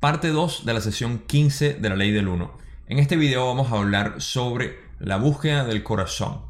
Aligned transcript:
Parte 0.00 0.28
2 0.28 0.64
de 0.64 0.72
la 0.72 0.80
sesión 0.80 1.18
15 1.18 1.74
de 1.74 1.88
la 1.90 1.94
ley 1.94 2.10
del 2.10 2.28
1. 2.28 2.56
En 2.86 2.98
este 2.98 3.16
video 3.16 3.46
vamos 3.46 3.70
a 3.70 3.76
hablar 3.76 4.22
sobre 4.22 4.78
la 4.98 5.18
búsqueda 5.18 5.66
del 5.66 5.82
corazón, 5.82 6.40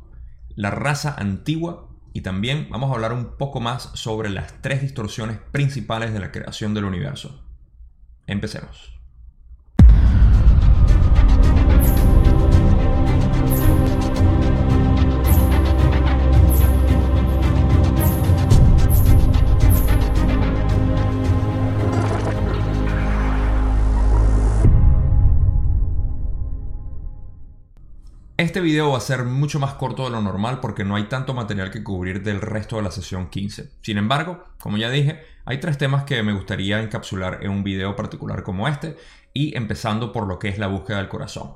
la 0.54 0.70
raza 0.70 1.16
antigua 1.18 1.88
y 2.12 2.20
también 2.20 2.68
vamos 2.70 2.92
a 2.92 2.94
hablar 2.94 3.12
un 3.12 3.36
poco 3.36 3.58
más 3.58 3.90
sobre 3.94 4.30
las 4.30 4.62
tres 4.62 4.82
distorsiones 4.82 5.38
principales 5.50 6.12
de 6.12 6.20
la 6.20 6.30
creación 6.30 6.74
del 6.74 6.84
universo. 6.84 7.42
Empecemos. 8.28 8.99
Este 28.40 28.62
video 28.62 28.92
va 28.92 28.96
a 28.96 29.02
ser 29.02 29.24
mucho 29.24 29.60
más 29.60 29.74
corto 29.74 30.04
de 30.04 30.10
lo 30.12 30.22
normal 30.22 30.60
porque 30.60 30.82
no 30.82 30.96
hay 30.96 31.02
tanto 31.10 31.34
material 31.34 31.70
que 31.70 31.84
cubrir 31.84 32.22
del 32.22 32.40
resto 32.40 32.76
de 32.76 32.82
la 32.82 32.90
sesión 32.90 33.28
15. 33.28 33.68
Sin 33.82 33.98
embargo, 33.98 34.42
como 34.58 34.78
ya 34.78 34.88
dije, 34.88 35.20
hay 35.44 35.60
tres 35.60 35.76
temas 35.76 36.04
que 36.04 36.22
me 36.22 36.32
gustaría 36.32 36.80
encapsular 36.80 37.40
en 37.42 37.50
un 37.50 37.62
video 37.62 37.94
particular 37.96 38.42
como 38.42 38.66
este 38.66 38.96
y 39.34 39.54
empezando 39.58 40.10
por 40.10 40.26
lo 40.26 40.38
que 40.38 40.48
es 40.48 40.56
la 40.56 40.68
búsqueda 40.68 40.96
del 40.96 41.10
corazón. 41.10 41.50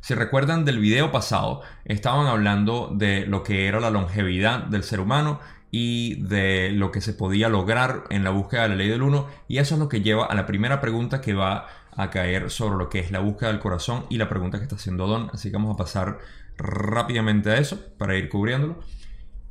Si 0.00 0.14
recuerdan 0.14 0.64
del 0.64 0.78
video 0.78 1.12
pasado, 1.12 1.60
estaban 1.84 2.26
hablando 2.26 2.90
de 2.90 3.26
lo 3.26 3.42
que 3.42 3.66
era 3.66 3.78
la 3.78 3.90
longevidad 3.90 4.60
del 4.60 4.82
ser 4.82 5.00
humano 5.00 5.40
y 5.70 6.22
de 6.22 6.70
lo 6.70 6.90
que 6.90 7.02
se 7.02 7.12
podía 7.12 7.50
lograr 7.50 8.04
en 8.08 8.24
la 8.24 8.30
búsqueda 8.30 8.62
de 8.62 8.68
la 8.70 8.74
ley 8.76 8.88
del 8.88 9.02
1 9.02 9.26
y 9.46 9.58
eso 9.58 9.74
es 9.74 9.78
lo 9.78 9.90
que 9.90 10.00
lleva 10.00 10.24
a 10.24 10.34
la 10.34 10.46
primera 10.46 10.80
pregunta 10.80 11.20
que 11.20 11.34
va 11.34 11.66
a 11.92 12.10
caer 12.10 12.50
sobre 12.50 12.76
lo 12.76 12.88
que 12.88 13.00
es 13.00 13.10
la 13.10 13.20
búsqueda 13.20 13.50
del 13.50 13.60
corazón 13.60 14.06
y 14.08 14.16
la 14.16 14.28
pregunta 14.28 14.58
que 14.58 14.64
está 14.64 14.76
haciendo 14.76 15.06
Don. 15.06 15.30
Así 15.32 15.50
que 15.50 15.56
vamos 15.56 15.74
a 15.74 15.78
pasar 15.78 16.18
rápidamente 16.56 17.50
a 17.50 17.58
eso 17.58 17.78
para 17.98 18.16
ir 18.16 18.28
cubriéndolo. 18.28 18.80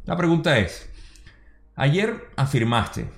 La 0.05 0.17
pregunta 0.17 0.57
es, 0.57 0.89
ayer 1.75 2.29
afirmaste, 2.35 3.09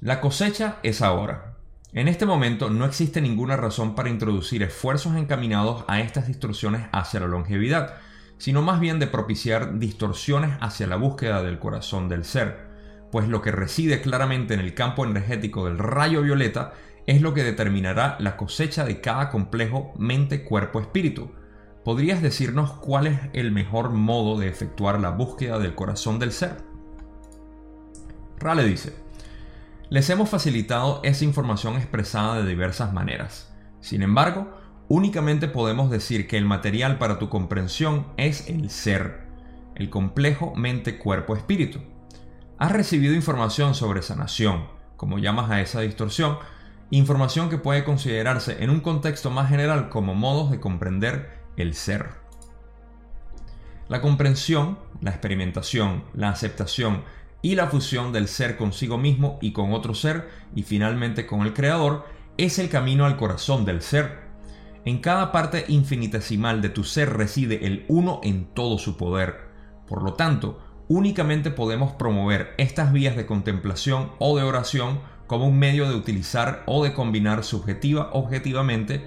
la 0.00 0.20
cosecha 0.20 0.76
es 0.82 1.02
ahora. 1.02 1.56
En 1.92 2.08
este 2.08 2.26
momento 2.26 2.70
no 2.70 2.84
existe 2.84 3.20
ninguna 3.20 3.56
razón 3.56 3.94
para 3.94 4.10
introducir 4.10 4.62
esfuerzos 4.62 5.16
encaminados 5.16 5.84
a 5.86 6.00
estas 6.00 6.26
distorsiones 6.26 6.86
hacia 6.92 7.20
la 7.20 7.28
longevidad, 7.28 7.94
sino 8.36 8.62
más 8.62 8.80
bien 8.80 8.98
de 8.98 9.06
propiciar 9.06 9.78
distorsiones 9.78 10.58
hacia 10.60 10.88
la 10.88 10.96
búsqueda 10.96 11.42
del 11.42 11.60
corazón 11.60 12.08
del 12.08 12.24
ser, 12.24 12.66
pues 13.12 13.28
lo 13.28 13.40
que 13.42 13.52
reside 13.52 14.02
claramente 14.02 14.54
en 14.54 14.60
el 14.60 14.74
campo 14.74 15.04
energético 15.04 15.66
del 15.66 15.78
rayo 15.78 16.22
violeta 16.22 16.72
es 17.06 17.20
lo 17.20 17.34
que 17.34 17.44
determinará 17.44 18.16
la 18.18 18.36
cosecha 18.36 18.84
de 18.84 19.00
cada 19.00 19.30
complejo 19.30 19.92
mente-cuerpo-espíritu. 19.98 21.30
¿Podrías 21.84 22.22
decirnos 22.22 22.72
cuál 22.72 23.06
es 23.06 23.20
el 23.34 23.52
mejor 23.52 23.90
modo 23.90 24.38
de 24.38 24.48
efectuar 24.48 25.00
la 25.00 25.10
búsqueda 25.10 25.58
del 25.58 25.74
corazón 25.74 26.18
del 26.18 26.32
ser? 26.32 26.56
Rale 28.38 28.64
dice, 28.64 28.94
les 29.90 30.08
hemos 30.08 30.30
facilitado 30.30 31.00
esa 31.04 31.24
información 31.24 31.76
expresada 31.76 32.36
de 32.36 32.48
diversas 32.48 32.92
maneras. 32.92 33.52
Sin 33.80 34.02
embargo, 34.02 34.56
únicamente 34.88 35.46
podemos 35.46 35.90
decir 35.90 36.26
que 36.26 36.38
el 36.38 36.46
material 36.46 36.98
para 36.98 37.18
tu 37.18 37.28
comprensión 37.28 38.06
es 38.16 38.48
el 38.48 38.70
ser, 38.70 39.24
el 39.74 39.90
complejo 39.90 40.54
mente-cuerpo-espíritu. 40.56 41.80
Has 42.58 42.72
recibido 42.72 43.14
información 43.14 43.74
sobre 43.74 44.00
sanación, 44.00 44.64
como 44.96 45.18
llamas 45.18 45.50
a 45.50 45.60
esa 45.60 45.80
distorsión, 45.82 46.38
información 46.90 47.48
que 47.48 47.58
puede 47.58 47.84
considerarse 47.84 48.62
en 48.62 48.70
un 48.70 48.80
contexto 48.80 49.30
más 49.30 49.48
general 49.48 49.88
como 49.88 50.14
modos 50.14 50.50
de 50.50 50.60
comprender 50.60 51.40
el 51.56 51.74
ser. 51.74 52.10
La 53.88 54.00
comprensión, 54.00 54.78
la 55.00 55.10
experimentación, 55.10 56.04
la 56.14 56.30
aceptación 56.30 57.02
y 57.42 57.54
la 57.54 57.66
fusión 57.66 58.12
del 58.12 58.28
ser 58.28 58.56
consigo 58.56 58.96
mismo 58.96 59.38
y 59.42 59.52
con 59.52 59.72
otro 59.72 59.94
ser 59.94 60.30
y 60.54 60.62
finalmente 60.62 61.26
con 61.26 61.42
el 61.42 61.52
creador 61.52 62.06
es 62.38 62.58
el 62.58 62.70
camino 62.70 63.04
al 63.04 63.16
corazón 63.16 63.64
del 63.64 63.82
ser. 63.82 64.24
En 64.86 64.98
cada 64.98 65.32
parte 65.32 65.64
infinitesimal 65.68 66.62
de 66.62 66.70
tu 66.70 66.84
ser 66.84 67.12
reside 67.12 67.66
el 67.66 67.84
uno 67.88 68.20
en 68.22 68.46
todo 68.46 68.78
su 68.78 68.96
poder. 68.96 69.48
Por 69.86 70.02
lo 70.02 70.14
tanto, 70.14 70.58
únicamente 70.88 71.50
podemos 71.50 71.92
promover 71.92 72.54
estas 72.58 72.92
vías 72.92 73.16
de 73.16 73.26
contemplación 73.26 74.12
o 74.18 74.36
de 74.36 74.42
oración 74.42 75.00
como 75.26 75.46
un 75.46 75.58
medio 75.58 75.88
de 75.88 75.94
utilizar 75.94 76.62
o 76.66 76.84
de 76.84 76.92
combinar 76.92 77.44
subjetiva 77.44 78.10
objetivamente 78.12 79.02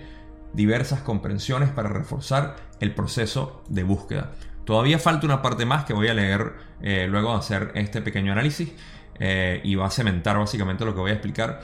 diversas 0.53 1.01
comprensiones 1.01 1.69
para 1.69 1.89
reforzar 1.89 2.55
el 2.79 2.93
proceso 2.93 3.63
de 3.69 3.83
búsqueda. 3.83 4.31
Todavía 4.65 4.99
falta 4.99 5.25
una 5.25 5.41
parte 5.41 5.65
más 5.65 5.85
que 5.85 5.93
voy 5.93 6.07
a 6.09 6.13
leer 6.13 6.53
eh, 6.81 7.07
luego 7.09 7.31
de 7.31 7.39
hacer 7.39 7.71
este 7.75 8.01
pequeño 8.01 8.31
análisis 8.31 8.73
eh, 9.19 9.61
y 9.63 9.75
va 9.75 9.87
a 9.87 9.89
cementar 9.89 10.37
básicamente 10.37 10.83
lo 10.83 10.93
que 10.93 10.99
voy 10.99 11.11
a 11.11 11.13
explicar. 11.13 11.61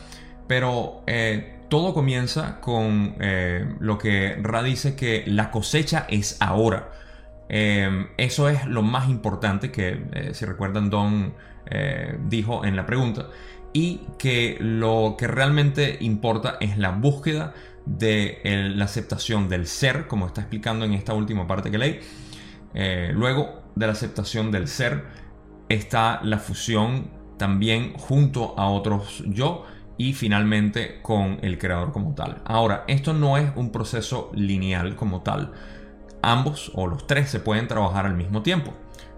Pero 0.47 1.03
eh, 1.07 1.59
todo 1.69 1.93
comienza 1.93 2.61
con 2.61 3.15
lo 3.79 3.97
que 3.97 4.37
Ra 4.41 4.61
dice 4.61 4.95
que 4.95 5.23
la 5.25 5.49
cosecha 5.51 6.05
es 6.07 6.37
ahora. 6.39 6.91
eso 7.49 8.49
es 8.49 8.65
lo 8.67 8.83
más 8.83 9.09
importante 9.09 9.71
que, 9.71 10.31
si 10.33 10.45
recuerdan, 10.45 10.89
Don 10.89 11.33
dijo 12.29 12.63
en 12.63 12.75
la 12.75 12.85
pregunta 12.85 13.29
y 13.73 14.01
que 14.17 14.57
lo 14.59 15.15
que 15.17 15.27
realmente 15.27 15.97
importa 15.99 16.57
es 16.61 16.77
la 16.77 16.91
búsqueda 16.91 17.53
de 17.85 18.39
la 18.75 18.85
aceptación 18.85 19.49
del 19.49 19.67
ser, 19.67 20.07
como 20.07 20.27
está 20.27 20.41
explicando 20.41 20.85
en 20.85 20.93
esta 20.93 21.13
última 21.13 21.47
parte 21.47 21.71
que 21.71 21.77
leí. 21.77 21.99
Eh, 22.73 23.11
luego 23.13 23.63
de 23.75 23.87
la 23.87 23.93
aceptación 23.93 24.51
del 24.51 24.67
ser 24.67 25.03
está 25.69 26.21
la 26.23 26.37
fusión 26.37 27.09
también 27.37 27.93
junto 27.93 28.57
a 28.57 28.69
otros 28.69 29.23
yo 29.27 29.65
y 29.97 30.13
finalmente 30.13 31.01
con 31.01 31.39
el 31.41 31.57
creador 31.57 31.91
como 31.91 32.13
tal. 32.13 32.41
Ahora, 32.45 32.83
esto 32.87 33.13
no 33.13 33.37
es 33.37 33.51
un 33.55 33.71
proceso 33.71 34.31
lineal 34.33 34.95
como 34.95 35.21
tal. 35.21 35.51
Ambos 36.21 36.71
o 36.75 36.87
los 36.87 37.05
tres 37.05 37.29
se 37.29 37.39
pueden 37.39 37.67
trabajar 37.67 38.05
al 38.05 38.15
mismo 38.15 38.41
tiempo. 38.43 38.73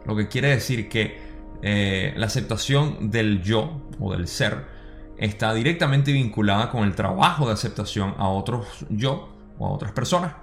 Lo 0.05 0.15
que 0.15 0.27
quiere 0.27 0.49
decir 0.49 0.89
que 0.89 1.34
eh, 1.67 2.13
la 2.15 2.27
aceptación 2.27 3.09
del 3.09 3.41
yo 3.41 3.81
o 3.99 4.11
del 4.11 4.27
ser 4.27 4.67
está 5.17 5.51
directamente 5.51 6.11
vinculada 6.11 6.69
con 6.69 6.83
el 6.83 6.93
trabajo 6.93 7.47
de 7.47 7.53
aceptación 7.53 8.13
a 8.19 8.27
otros 8.27 8.85
yo 8.91 9.29
o 9.57 9.65
a 9.65 9.71
otras 9.71 9.91
personas. 9.91 10.35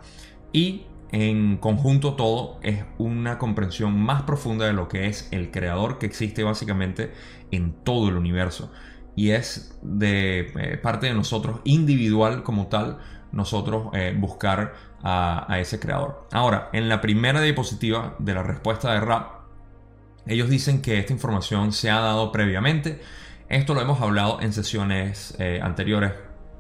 Y 0.53 0.83
en 1.13 1.59
conjunto 1.59 2.15
todo 2.15 2.59
es 2.63 2.85
una 2.99 3.39
comprensión 3.39 3.97
más 3.97 4.23
profunda 4.23 4.67
de 4.67 4.73
lo 4.73 4.89
que 4.89 5.07
es 5.07 5.29
el 5.31 5.53
creador 5.53 6.01
que 6.01 6.07
existe 6.07 6.43
básicamente 6.43 7.13
en 7.53 7.73
todo 7.85 8.09
el 8.09 8.17
universo. 8.17 8.73
Y 9.15 9.31
es 9.31 9.79
de 9.81 10.53
eh, 10.57 10.77
parte 10.77 11.07
de 11.07 11.15
nosotros 11.15 11.61
individual 11.63 12.43
como 12.43 12.67
tal 12.67 12.99
nosotros 13.31 13.91
eh, 13.93 14.13
buscar 14.19 14.75
a, 15.05 15.47
a, 15.49 15.61
ese 15.61 15.79
creador. 15.79 16.27
Ahora 16.33 16.69
en 16.73 16.89
la 16.89 17.01
primera 17.01 17.41
diapositiva 17.41 18.17
de 18.19 18.35
la 18.35 18.43
respuesta 18.43 18.93
de 18.93 19.01
Ra 19.01 19.42
ellos 20.27 20.49
dicen 20.49 20.83
que 20.83 20.99
esta 20.99 21.13
información 21.13 21.73
se 21.73 21.91
ha 21.91 22.01
dado 22.01 22.33
previamente. 22.33 23.01
Esto 23.49 23.75
lo 23.75 23.81
hemos 23.81 24.01
hablado 24.01 24.41
en 24.41 24.53
sesiones 24.53 25.35
eh, 25.39 25.61
anteriores, 25.63 26.13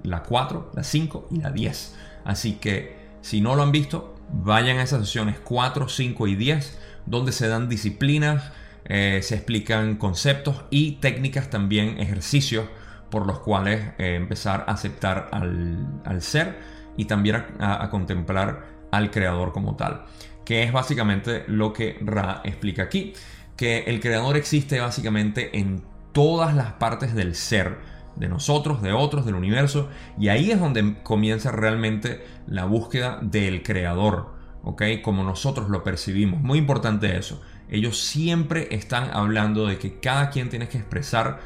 la 0.03 0.23
4, 0.23 0.73
la 0.75 0.83
5 0.83 1.29
y 1.31 1.37
la 1.41 1.51
10. 1.51 1.97
Así 2.25 2.55
que 2.55 2.97
si 3.21 3.41
no 3.41 3.55
lo 3.55 3.63
han 3.63 3.73
visto, 3.73 4.17
vayan 4.33 4.79
a 4.79 4.83
esas 4.83 5.07
sesiones 5.07 5.39
4, 5.45 5.89
5 5.89 6.27
y 6.27 6.35
10, 6.35 6.79
donde 7.07 7.33
se 7.33 7.49
dan 7.49 7.69
disciplinas, 7.69 8.53
eh, 8.85 9.21
se 9.23 9.37
explican 9.37 9.97
conceptos 9.97 10.65
y 10.71 10.93
técnicas 10.97 11.51
también, 11.51 12.01
ejercicios 12.01 12.67
por 13.11 13.27
los 13.27 13.39
cuales 13.41 13.93
eh, 13.99 14.17
empezar 14.17 14.65
a 14.67 14.73
aceptar 14.73 15.29
al, 15.33 16.21
ser 16.21 16.59
y 16.97 17.05
también 17.05 17.45
a 17.59 17.89
contemplar 17.91 18.67
al 18.91 19.11
creador 19.11 19.53
como 19.53 19.77
tal, 19.77 20.05
que 20.45 20.63
es 20.63 20.73
básicamente 20.73 21.45
lo 21.49 21.73
que 21.73 21.99
Ra 22.01 22.43
explica 22.45 22.85
aquí 22.85 23.15
que 23.63 23.85
el 23.87 24.01
creador 24.01 24.37
existe 24.37 24.81
básicamente 24.81 25.57
en 25.57 25.85
todas 26.11 26.53
las 26.53 26.73
partes 26.73 27.15
del 27.15 27.37
ser, 27.37 27.79
de 28.17 28.27
nosotros, 28.29 28.83
de 28.83 28.93
otros, 28.93 29.25
del 29.25 29.37
universo, 29.37 29.89
y 30.19 30.31
ahí 30.31 30.51
es 30.51 30.59
donde 30.59 31.01
comienza 31.05 31.53
realmente 31.53 32.27
la 32.49 32.65
búsqueda 32.65 33.21
del 33.23 33.63
creador, 33.63 34.35
¿ok? 34.65 34.83
Como 35.05 35.23
nosotros 35.23 35.69
lo 35.69 35.85
percibimos. 35.85 36.41
Muy 36.41 36.59
importante 36.59 37.17
eso. 37.17 37.41
Ellos 37.71 38.01
siempre 38.01 38.67
están 38.73 39.11
hablando 39.13 39.69
de 39.69 39.79
que 39.79 40.01
cada 40.01 40.31
quien 40.31 40.49
tiene 40.49 40.67
que 40.67 40.79
expresar 40.79 41.39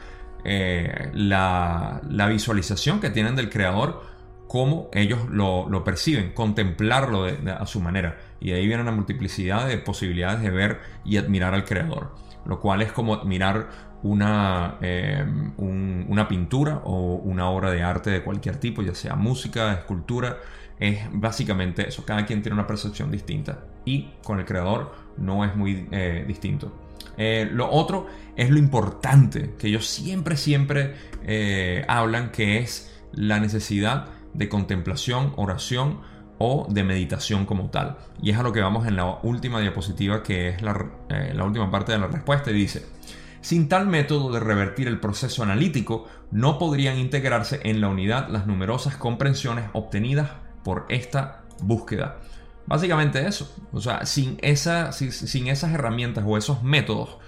eh, 0.42 1.10
la, 1.12 2.00
visualización 2.30 2.98
que 2.98 3.10
tienen 3.10 3.36
del 3.36 3.50
creador 3.50 4.04
como 4.48 4.88
ellos 4.94 5.28
lo, 5.28 5.84
perciben, 5.84 6.32
contemplarlo 6.32 7.26
a 7.26 7.66
su 7.66 7.78
manera. 7.80 8.16
Y 8.40 8.52
ahí 8.52 8.66
viene 8.66 8.82
una 8.82 8.92
multiplicidad 8.92 9.66
de 9.66 9.78
posibilidades 9.78 10.42
de 10.42 10.50
ver 10.50 10.80
y 11.04 11.16
admirar 11.16 11.54
al 11.54 11.64
creador. 11.64 12.14
lo 12.46 12.60
cual 12.60 12.80
es 12.80 12.92
como 12.92 13.12
admirar 13.12 13.68
una, 14.04 14.76
em, 14.80 15.52
una 15.58 16.28
pintura 16.28 16.80
o 16.84 17.16
una 17.16 17.50
obra 17.50 17.72
de 17.72 17.82
arte 17.82 18.10
de 18.10 18.22
cualquier 18.22 18.58
tipo, 18.58 18.82
ya 18.82 18.94
sea 18.94 19.16
música, 19.16 19.72
escultura, 19.72 20.36
es 20.78 21.08
básicamente 21.12 21.88
eso. 21.88 22.04
Cada 22.04 22.24
quien 22.24 22.42
tiene 22.42 22.54
una 22.54 22.66
percepción 22.66 23.10
distinta 23.10 23.64
y 23.84 24.10
con 24.22 24.38
el 24.38 24.44
creador 24.44 24.92
no 25.16 25.44
es 25.44 25.56
muy 25.56 25.88
eh, 25.90 26.24
distinto. 26.26 26.72
Eh, 27.16 27.48
lo 27.50 27.70
otro 27.70 28.06
es 28.36 28.50
lo 28.50 28.58
importante 28.58 29.54
que 29.58 29.68
ellos 29.68 29.86
siempre, 29.86 30.36
siempre 30.36 30.94
eh, 31.24 31.84
hablan, 31.88 32.30
que 32.30 32.58
es 32.58 33.02
la 33.12 33.40
necesidad 33.40 34.08
de 34.34 34.48
contemplación, 34.48 35.32
oración 35.36 36.00
o 36.38 36.66
de 36.68 36.84
meditación 36.84 37.46
como 37.46 37.70
tal. 37.70 37.96
Y 38.22 38.30
es 38.30 38.38
a 38.38 38.42
lo 38.42 38.52
que 38.52 38.60
vamos 38.60 38.86
en 38.86 38.96
la 38.96 39.18
última 39.22 39.60
diapositiva, 39.60 40.22
que 40.22 40.50
es 40.50 40.62
la, 40.62 40.90
la 41.08 41.44
última 41.44 41.70
parte 41.70 41.92
de 41.92 41.98
la 41.98 42.08
respuesta, 42.08 42.50
y 42.50 42.54
dice, 42.54 42.86
sin 43.40 43.68
tal 43.68 43.86
método 43.86 44.32
de 44.32 44.40
revertir 44.40 44.88
el 44.88 44.98
proceso 44.98 45.42
analítico, 45.42 46.06
no 46.30 46.58
podrían 46.58 46.98
integrarse 46.98 47.60
en 47.62 47.80
la 47.80 47.88
unidad 47.88 48.28
las 48.28 48.46
numerosas 48.46 48.96
comprensiones 48.96 49.66
obtenidas 49.72 50.30
por 50.64 50.86
esta 50.88 51.42
búsqueda. 51.62 52.18
Básicamente 52.66 53.24
eso. 53.26 53.54
O 53.72 53.80
sea, 53.80 54.04
sin, 54.04 54.38
esa, 54.42 54.92
sin, 54.92 55.46
esas 55.46 55.72
herramientas 55.72 56.24
o 56.26 56.36
esos 56.36 56.62
métodos 56.62 57.18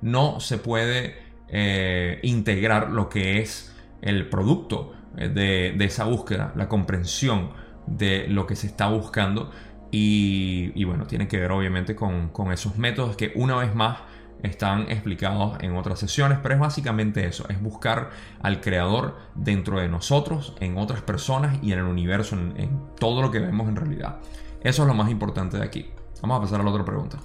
no 0.00 0.40
se 0.40 0.58
puede 0.58 1.18
eh, 1.48 2.20
integrar 2.22 2.90
lo 2.90 3.08
que 3.08 3.40
es 3.40 3.74
el 4.00 4.28
producto 4.28 4.94
eh, 5.16 5.28
de, 5.28 5.84
esa 5.84 6.04
búsqueda, 6.04 6.52
la 6.56 6.68
comprensión 6.68 7.50
de 7.86 8.26
lo 8.28 8.46
que 8.46 8.56
se 8.56 8.66
está 8.66 8.88
buscando. 8.88 9.50
Y, 9.90 10.84
bueno, 10.84 11.06
tiene 11.06 11.26
que 11.26 11.38
ver 11.38 11.52
obviamente 11.52 11.96
con, 11.96 12.28
con 12.28 12.52
esos 12.52 12.76
métodos 12.76 13.16
que 13.16 13.32
una 13.34 13.56
vez 13.56 13.74
más 13.74 13.98
están 14.42 14.82
explicados 14.90 15.58
en 15.60 15.76
otras 15.76 15.98
sesiones, 15.98 16.38
pero 16.42 16.54
es 16.54 16.60
básicamente 16.60 17.26
eso, 17.26 17.46
es 17.48 17.60
buscar 17.60 18.10
al 18.42 18.60
creador 18.60 19.16
dentro 19.34 19.80
de 19.80 19.88
nosotros, 19.88 20.54
en 20.60 20.78
otras 20.78 21.02
personas 21.02 21.58
y 21.62 21.72
en 21.72 21.80
el 21.80 21.84
universo, 21.84 22.36
en, 22.36 22.80
todo 22.98 23.22
lo 23.22 23.30
que 23.30 23.40
vemos 23.40 23.68
en 23.68 23.76
realidad. 23.76 24.16
Eso 24.62 24.82
es 24.82 24.88
lo 24.88 24.94
más 24.94 25.10
importante 25.10 25.56
de 25.56 25.64
aquí. 25.64 25.90
Vamos 26.22 26.38
a 26.38 26.40
pasar 26.42 26.60
a 26.60 26.64
la 26.64 26.70
otra 26.70 26.84
pregunta. 26.84 27.18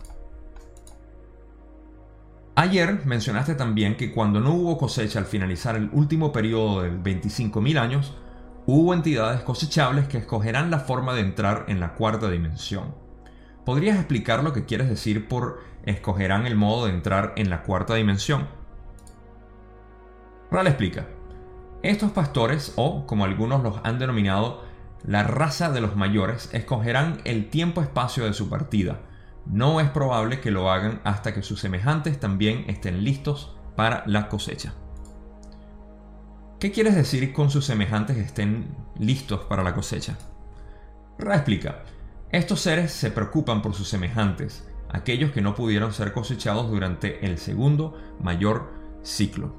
Ayer 2.56 3.06
mencionaste 3.06 3.56
también 3.56 3.96
que 3.96 4.12
cuando 4.12 4.40
no 4.40 4.54
hubo 4.54 4.78
cosecha 4.78 5.20
al 5.20 5.26
finalizar 5.26 5.76
el 5.76 5.90
último 5.94 6.32
periodo 6.32 6.82
de 6.82 6.92
25.000 6.92 7.80
años, 7.80 8.14
hubo 8.66 8.94
entidades 8.94 9.42
cosechables 9.42 10.08
que 10.08 10.18
escogerán 10.18 10.72
la 10.72 10.80
forma 10.80 11.14
de 11.14 11.22
entrar 11.22 11.66
en 11.68 11.80
la 11.80 11.94
cuarta 11.94 12.30
dimensión. 12.30 12.96
¿Podrías 13.66 13.98
explicar 13.98 14.44
lo 14.44 14.54
que 14.54 14.66
quieres 14.66 14.90
decir 14.90 15.28
por 15.28 15.60
escogerán 15.86 16.46
el 16.46 16.56
modo 16.56 16.86
de 16.86 16.94
entrar 16.94 17.34
en 17.38 17.50
la 17.50 17.64
cuarta 17.64 17.96
dimensión? 17.96 18.48
Ral 20.52 20.68
explica. 20.68 21.08
Estos 21.84 22.12
pastores, 22.12 22.74
o 22.76 23.08
como 23.08 23.26
algunos 23.26 23.64
los 23.64 23.80
han 23.84 23.98
denominado, 23.98 24.64
la 25.04 25.24
raza 25.24 25.72
de 25.72 25.82
los 25.82 25.96
mayores, 25.96 26.50
escogerán 26.54 27.22
el 27.24 27.50
tiempo-espacio 27.50 28.26
de 28.26 28.34
su 28.34 28.50
partida. 28.50 29.00
No 29.46 29.80
es 29.80 29.90
probable 29.90 30.40
que 30.40 30.52
lo 30.52 30.70
hagan 30.70 31.02
hasta 31.04 31.34
que 31.34 31.42
sus 31.42 31.60
semejantes 31.60 32.20
también 32.20 32.66
estén 32.68 33.04
listos 33.04 33.58
para 33.76 34.04
la 34.06 34.30
cosecha. 34.30 34.74
¿Qué 36.62 36.72
quieres 36.72 36.94
decir 36.94 37.34
con 37.34 37.50
sus 37.50 37.66
semejantes 37.66 38.18
estén 38.18 38.68
listos 39.00 39.40
para 39.46 39.64
la 39.64 39.74
cosecha? 39.74 40.16
Ra 41.18 41.34
explica. 41.34 41.82
Estos 42.32 42.62
seres 42.62 42.92
se 42.92 43.10
preocupan 43.10 43.64
por 43.64 43.74
sus 43.74 43.90
semejantes, 43.90 44.70
aquellos 44.88 45.32
que 45.32 45.42
no 45.42 45.56
pudieron 45.56 45.92
ser 45.92 46.14
cosechados 46.14 46.70
durante 46.70 47.26
el 47.26 47.40
segundo 47.40 47.98
mayor 48.22 48.72
ciclo. 49.02 49.56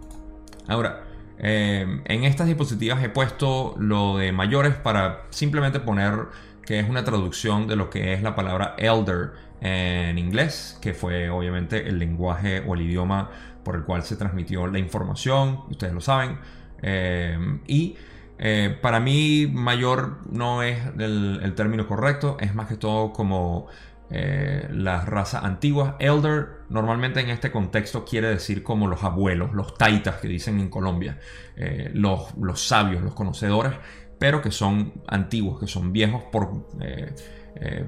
Ahora, 0.68 1.02
eh, 1.38 2.02
en 2.04 2.22
estas 2.22 2.46
diapositivas 2.46 3.02
he 3.02 3.08
puesto 3.08 3.74
lo 3.78 4.18
de 4.18 4.30
mayores 4.30 4.76
para 4.76 5.26
simplemente 5.30 5.80
poner 5.80 6.28
que 6.64 6.78
es 6.78 6.88
una 6.88 7.02
traducción 7.02 7.66
de 7.66 7.74
lo 7.74 7.90
que 7.90 8.12
es 8.12 8.22
la 8.22 8.36
palabra 8.36 8.76
elder 8.78 9.32
en 9.60 10.18
inglés, 10.18 10.78
que 10.80 10.94
fue 10.94 11.30
obviamente 11.30 11.88
el 11.88 11.98
lenguaje 11.98 12.62
o 12.64 12.74
el 12.74 12.82
idioma 12.82 13.28
por 13.64 13.74
el 13.74 13.82
cual 13.82 14.04
se 14.04 14.14
transmitió 14.14 14.68
la 14.68 14.78
información, 14.78 15.64
ustedes 15.68 15.92
lo 15.92 16.00
saben. 16.00 16.38
Eh, 16.82 17.38
y 17.66 17.96
eh, 18.44 18.76
para 18.82 18.98
mí, 18.98 19.46
mayor 19.46 20.18
no 20.28 20.64
es 20.64 20.80
el, 20.98 21.52
término 21.54 21.86
correcto, 21.86 22.36
es 22.40 22.56
más 22.56 22.66
que 22.66 22.76
todo 22.76 23.12
como 23.12 23.68
eh, 24.10 24.66
las 24.72 25.06
razas 25.06 25.44
antiguas. 25.44 25.94
Elder 26.00 26.48
normalmente 26.68 27.20
en 27.20 27.30
este 27.30 27.52
contexto 27.52 28.04
quiere 28.04 28.26
decir 28.26 28.64
como 28.64 28.88
los 28.88 29.04
abuelos, 29.04 29.52
los 29.54 29.78
taitas 29.78 30.16
que 30.16 30.26
dicen 30.26 30.58
en 30.58 30.70
Colombia, 30.70 31.20
eh, 31.54 31.92
los, 31.94 32.34
los, 32.36 32.66
sabios, 32.66 33.00
los 33.04 33.14
conocedores, 33.14 33.74
pero 34.18 34.42
que 34.42 34.50
son 34.50 34.92
antiguos, 35.06 35.60
que 35.60 35.68
son 35.68 35.92
viejos 35.92 36.24
por, 36.24 36.66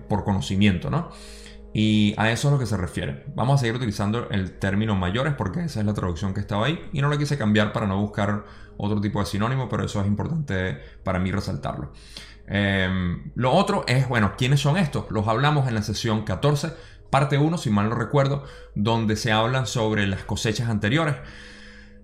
por 0.08 0.22
conocimiento, 0.22 0.88
¿no? 0.88 1.10
Y 1.76 2.14
a 2.18 2.30
eso 2.30 2.48
es 2.48 2.52
lo 2.52 2.58
que 2.58 2.66
se 2.66 2.76
refiere. 2.76 3.24
Vamos 3.34 3.56
a 3.56 3.58
seguir 3.58 3.74
utilizando 3.74 4.30
el 4.30 4.52
término 4.52 4.94
mayores 4.94 5.34
porque 5.34 5.64
esa 5.64 5.80
es 5.80 5.86
la 5.86 5.92
traducción 5.92 6.32
que 6.32 6.38
estaba 6.38 6.66
ahí 6.66 6.80
y 6.92 7.02
no 7.02 7.08
la 7.08 7.18
quise 7.18 7.36
cambiar 7.36 7.72
para 7.72 7.88
no 7.88 8.00
buscar 8.00 8.44
otro 8.76 9.00
tipo 9.00 9.18
de 9.18 9.26
sinónimo, 9.26 9.68
pero 9.68 9.84
eso 9.84 10.00
es 10.00 10.06
importante 10.06 10.78
para 11.02 11.18
mí 11.18 11.32
resaltarlo. 11.32 11.90
Em, 12.46 13.32
lo 13.34 13.52
otro 13.52 13.84
es, 13.88 14.08
bueno, 14.08 14.34
¿quiénes 14.38 14.60
son 14.60 14.76
estos? 14.76 15.10
Los 15.10 15.26
hablamos 15.26 15.66
en 15.66 15.74
la 15.74 15.82
sesión 15.82 16.22
14, 16.22 16.72
parte 17.10 17.38
1, 17.38 17.58
si 17.58 17.70
mal 17.70 17.88
no 17.88 17.96
recuerdo, 17.96 18.44
donde 18.76 19.16
se 19.16 19.32
hablan 19.32 19.66
sobre 19.66 20.06
las 20.06 20.22
cosechas 20.22 20.68
anteriores 20.68 21.16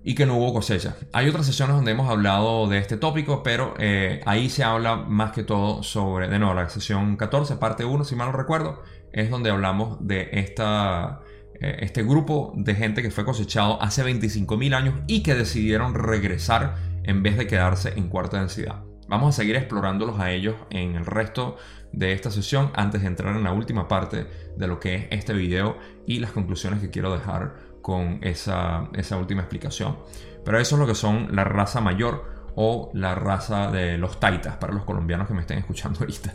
y 0.03 0.15
que 0.15 0.27
no 0.27 0.37
hubo 0.37 0.55
cosecha. 0.55 0.97
Hay 1.13 1.29
otras 1.29 1.47
sesiones 1.47 1.77
donde 1.77 1.93
hemos 1.93 2.09
hablado 2.09 2.69
de 2.69 2.79
este 2.79 2.97
tópico, 2.97 3.43
pero 3.43 3.75
eh, 3.79 4.21
ahí 4.25 4.49
se 4.49 4.65
habla 4.65 4.97
más 4.97 5.33
que 5.33 5.43
todo 5.43 5.83
sobre, 5.83 6.29
de 6.29 6.39
nuevo, 6.39 6.55
la 6.55 6.69
sesión 6.69 7.17
14, 7.17 7.57
parte 7.57 7.85
1, 7.85 8.05
si 8.05 8.17
mal 8.17 8.31
no 8.31 8.37
recuerdo, 8.37 8.83
es 9.13 9.31
donde 9.31 9.51
hablamos 9.51 9.99
de 10.07 10.31
esta, 10.33 11.21
eh, 11.61 11.79
este 11.81 12.03
grupo 12.03 12.53
de 12.57 12.75
gente 12.75 13.03
que 13.03 13.11
fue 13.11 13.25
cosechado 13.25 13.81
hace 13.83 14.05
25.000 14.05 14.75
años 14.75 14.95
y 15.07 15.23
que 15.23 15.35
decidieron 15.35 15.95
regresar 15.95 16.77
en 17.05 17.23
vez 17.23 17.37
de 17.37 17.47
quedarse 17.47 17.93
en 17.97 18.09
cuarta 18.09 18.39
densidad. 18.39 18.85
Vamos 19.09 19.35
a 19.35 19.37
seguir 19.41 19.57
explorándolos 19.57 20.21
a 20.21 20.31
ellos 20.31 20.55
en 20.71 20.95
el 20.95 21.05
resto 21.05 21.57
de 21.93 22.13
esta 22.13 22.31
sesión 22.31 22.71
antes 22.75 23.01
de 23.03 23.09
entrar 23.09 23.35
en 23.35 23.43
la 23.43 23.53
última 23.53 23.89
parte 23.89 24.27
de 24.57 24.67
lo 24.69 24.79
que 24.79 24.95
es 24.95 25.07
este 25.11 25.33
video 25.33 25.77
y 26.07 26.21
las 26.21 26.31
conclusiones 26.31 26.81
que 26.81 26.91
quiero 26.91 27.13
dejar 27.13 27.70
con 27.83 28.19
esa, 28.23 28.89
última 29.19 29.43
explicación. 29.43 29.97
Pero 30.45 30.59
eso 30.59 30.77
es 30.77 30.81
lo 30.81 30.87
que 30.87 30.95
son 30.95 31.35
la 31.35 31.45
raza 31.45 31.81
mayor 31.81 32.25
o 32.55 32.91
la 32.95 33.15
raza 33.15 33.71
de 33.71 33.99
los 33.99 34.19
taitas 34.19 34.57
para 34.57 34.73
los 34.73 34.85
colombianos 34.85 35.29
que 35.29 35.35
me 35.35 35.41
estén 35.41 35.59
escuchando 35.59 35.99
ahorita. 36.01 36.33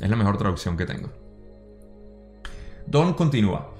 Es 0.00 0.08
la 0.08 0.16
mejor 0.16 0.38
traducción 0.38 0.76
que 0.76 0.86
tengo. 0.86 1.10
Don 2.86 3.14
continúa. 3.14 3.74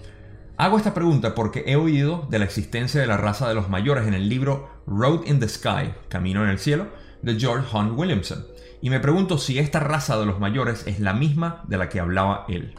Hago 0.56 0.76
esta 0.76 0.92
pregunta 0.92 1.34
porque 1.34 1.62
he 1.66 1.76
oído 1.76 2.26
de 2.30 2.40
la 2.40 2.44
existencia 2.44 3.00
de 3.00 3.06
la 3.06 3.16
raza 3.16 3.48
de 3.48 3.54
los 3.54 3.68
mayores 3.68 4.06
en 4.08 4.14
el 4.14 4.28
libro 4.28 4.82
Road 4.86 5.24
in 5.26 5.38
the 5.38 5.48
Sky, 5.48 5.94
Camino 6.08 6.42
en 6.42 6.50
el 6.50 6.58
Cielo, 6.58 6.88
de 7.22 7.38
George 7.38 7.76
Hunt 7.76 7.96
Williamson, 7.96 8.44
y 8.80 8.90
me 8.90 9.00
pregunto 9.00 9.38
si 9.38 9.58
esta 9.58 9.80
raza 9.80 10.18
de 10.18 10.26
los 10.26 10.38
mayores 10.38 10.86
es 10.86 11.00
la 11.00 11.12
misma 11.12 11.62
de 11.68 11.78
la 11.78 11.88
que 11.88 12.00
hablaba 12.00 12.44
él. 12.48 12.74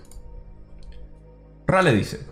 Rale 1.67 1.93
dice, 1.93 2.25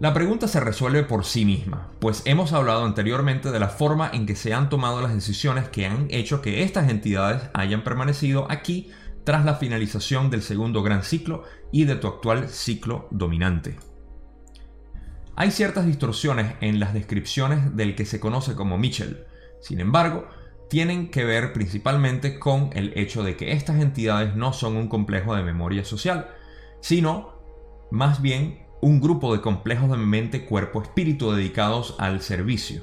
la 0.00 0.14
pregunta 0.14 0.48
se 0.48 0.60
resuelve 0.60 1.02
por 1.02 1.26
sí 1.26 1.44
misma, 1.44 1.90
pues 2.00 2.22
hemos 2.24 2.54
hablado 2.54 2.86
anteriormente 2.86 3.50
de 3.50 3.60
la 3.60 3.68
forma 3.68 4.10
en 4.10 4.24
que 4.24 4.34
se 4.34 4.54
han 4.54 4.70
tomado 4.70 5.02
las 5.02 5.12
decisiones 5.12 5.68
que 5.68 5.84
han 5.84 6.06
hecho 6.08 6.40
que 6.40 6.62
estas 6.62 6.88
entidades 6.88 7.42
hayan 7.52 7.84
permanecido 7.84 8.50
aquí 8.50 8.90
tras 9.24 9.44
la 9.44 9.56
finalización 9.56 10.30
del 10.30 10.40
segundo 10.40 10.82
gran 10.82 11.02
ciclo 11.02 11.44
y 11.70 11.84
de 11.84 11.96
tu 11.96 12.06
actual 12.06 12.48
ciclo 12.48 13.08
dominante. 13.10 13.76
Hay 15.36 15.50
ciertas 15.50 15.84
distorsiones 15.84 16.54
en 16.62 16.80
las 16.80 16.94
descripciones 16.94 17.76
del 17.76 17.94
que 17.94 18.06
se 18.06 18.20
conoce 18.20 18.54
como 18.54 18.78
Mitchell. 18.78 19.26
Sin 19.60 19.80
embargo, 19.80 20.26
tienen 20.70 21.10
que 21.10 21.24
ver 21.24 21.52
principalmente 21.52 22.38
con 22.38 22.70
el 22.72 22.92
hecho 22.96 23.22
de 23.22 23.36
que 23.36 23.52
estas 23.52 23.82
entidades 23.82 24.34
no 24.34 24.54
son 24.54 24.76
un 24.76 24.88
complejo 24.88 25.36
de 25.36 25.42
memoria 25.42 25.84
social, 25.84 26.30
sino 26.80 27.34
más 27.90 28.22
bien 28.22 28.69
un 28.80 29.00
grupo 29.00 29.34
de 29.34 29.40
complejos 29.40 29.90
de 29.90 29.96
mente, 29.96 30.44
cuerpo, 30.46 30.82
espíritu 30.82 31.32
dedicados 31.32 31.94
al 31.98 32.22
servicio. 32.22 32.82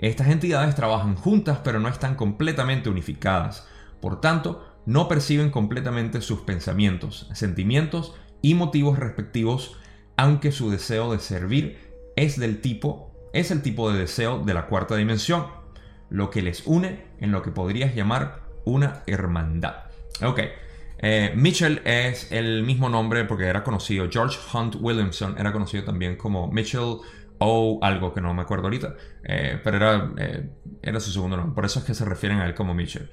Estas 0.00 0.28
entidades 0.28 0.74
trabajan 0.74 1.16
juntas 1.16 1.60
pero 1.62 1.80
no 1.80 1.88
están 1.88 2.14
completamente 2.14 2.88
unificadas. 2.88 3.66
Por 4.00 4.20
tanto, 4.20 4.66
no 4.86 5.08
perciben 5.08 5.50
completamente 5.50 6.20
sus 6.20 6.40
pensamientos, 6.40 7.28
sentimientos 7.34 8.14
y 8.42 8.54
motivos 8.54 8.98
respectivos, 8.98 9.76
aunque 10.16 10.52
su 10.52 10.70
deseo 10.70 11.12
de 11.12 11.18
servir 11.18 11.78
es 12.16 12.38
del 12.38 12.60
tipo 12.60 13.10
es 13.32 13.50
el 13.50 13.62
tipo 13.62 13.92
de 13.92 13.98
deseo 14.00 14.40
de 14.40 14.54
la 14.54 14.66
cuarta 14.66 14.96
dimensión, 14.96 15.46
lo 16.08 16.30
que 16.30 16.42
les 16.42 16.66
une 16.66 17.04
en 17.20 17.30
lo 17.30 17.42
que 17.42 17.52
podrías 17.52 17.94
llamar 17.94 18.40
una 18.64 19.02
hermandad. 19.06 19.84
Ok, 20.22 20.40
eh, 21.02 21.32
Mitchell 21.34 21.80
es 21.84 22.30
el 22.30 22.62
mismo 22.62 22.90
nombre 22.90 23.24
porque 23.24 23.46
era 23.46 23.64
conocido, 23.64 24.08
George 24.10 24.38
Hunt 24.52 24.76
Williamson 24.78 25.34
era 25.38 25.50
conocido 25.50 25.84
también 25.84 26.16
como 26.16 26.48
Mitchell 26.52 26.98
O 27.38 27.78
algo 27.82 28.12
que 28.12 28.20
no 28.20 28.34
me 28.34 28.42
acuerdo 28.42 28.64
ahorita, 28.64 28.96
eh, 29.24 29.58
pero 29.64 29.78
era, 29.78 30.12
eh, 30.18 30.50
era 30.82 31.00
su 31.00 31.10
segundo 31.10 31.38
nombre. 31.38 31.54
Por 31.54 31.64
eso 31.64 31.78
es 31.78 31.86
que 31.86 31.94
se 31.94 32.04
refieren 32.04 32.38
a 32.38 32.46
él 32.46 32.54
como 32.54 32.74
Mitchell. 32.74 33.08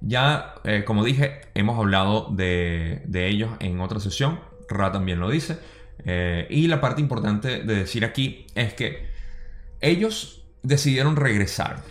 Ya, 0.00 0.54
como 0.86 1.04
dije, 1.04 1.42
hemos 1.54 1.78
hablado 1.78 2.30
de, 2.32 3.02
de, 3.06 3.28
ellos 3.28 3.50
en 3.60 3.80
otra 3.80 4.00
sesión. 4.00 4.40
Ra 4.68 4.90
también 4.90 5.20
lo 5.20 5.28
dice. 5.28 5.58
y 6.48 6.66
la 6.68 6.80
parte 6.80 7.02
importante 7.02 7.62
de 7.62 7.74
decir 7.74 8.04
aquí 8.06 8.46
es 8.54 8.72
que 8.72 9.10
ellos 9.82 10.42
decidieron 10.62 11.16
regresar. 11.16 11.82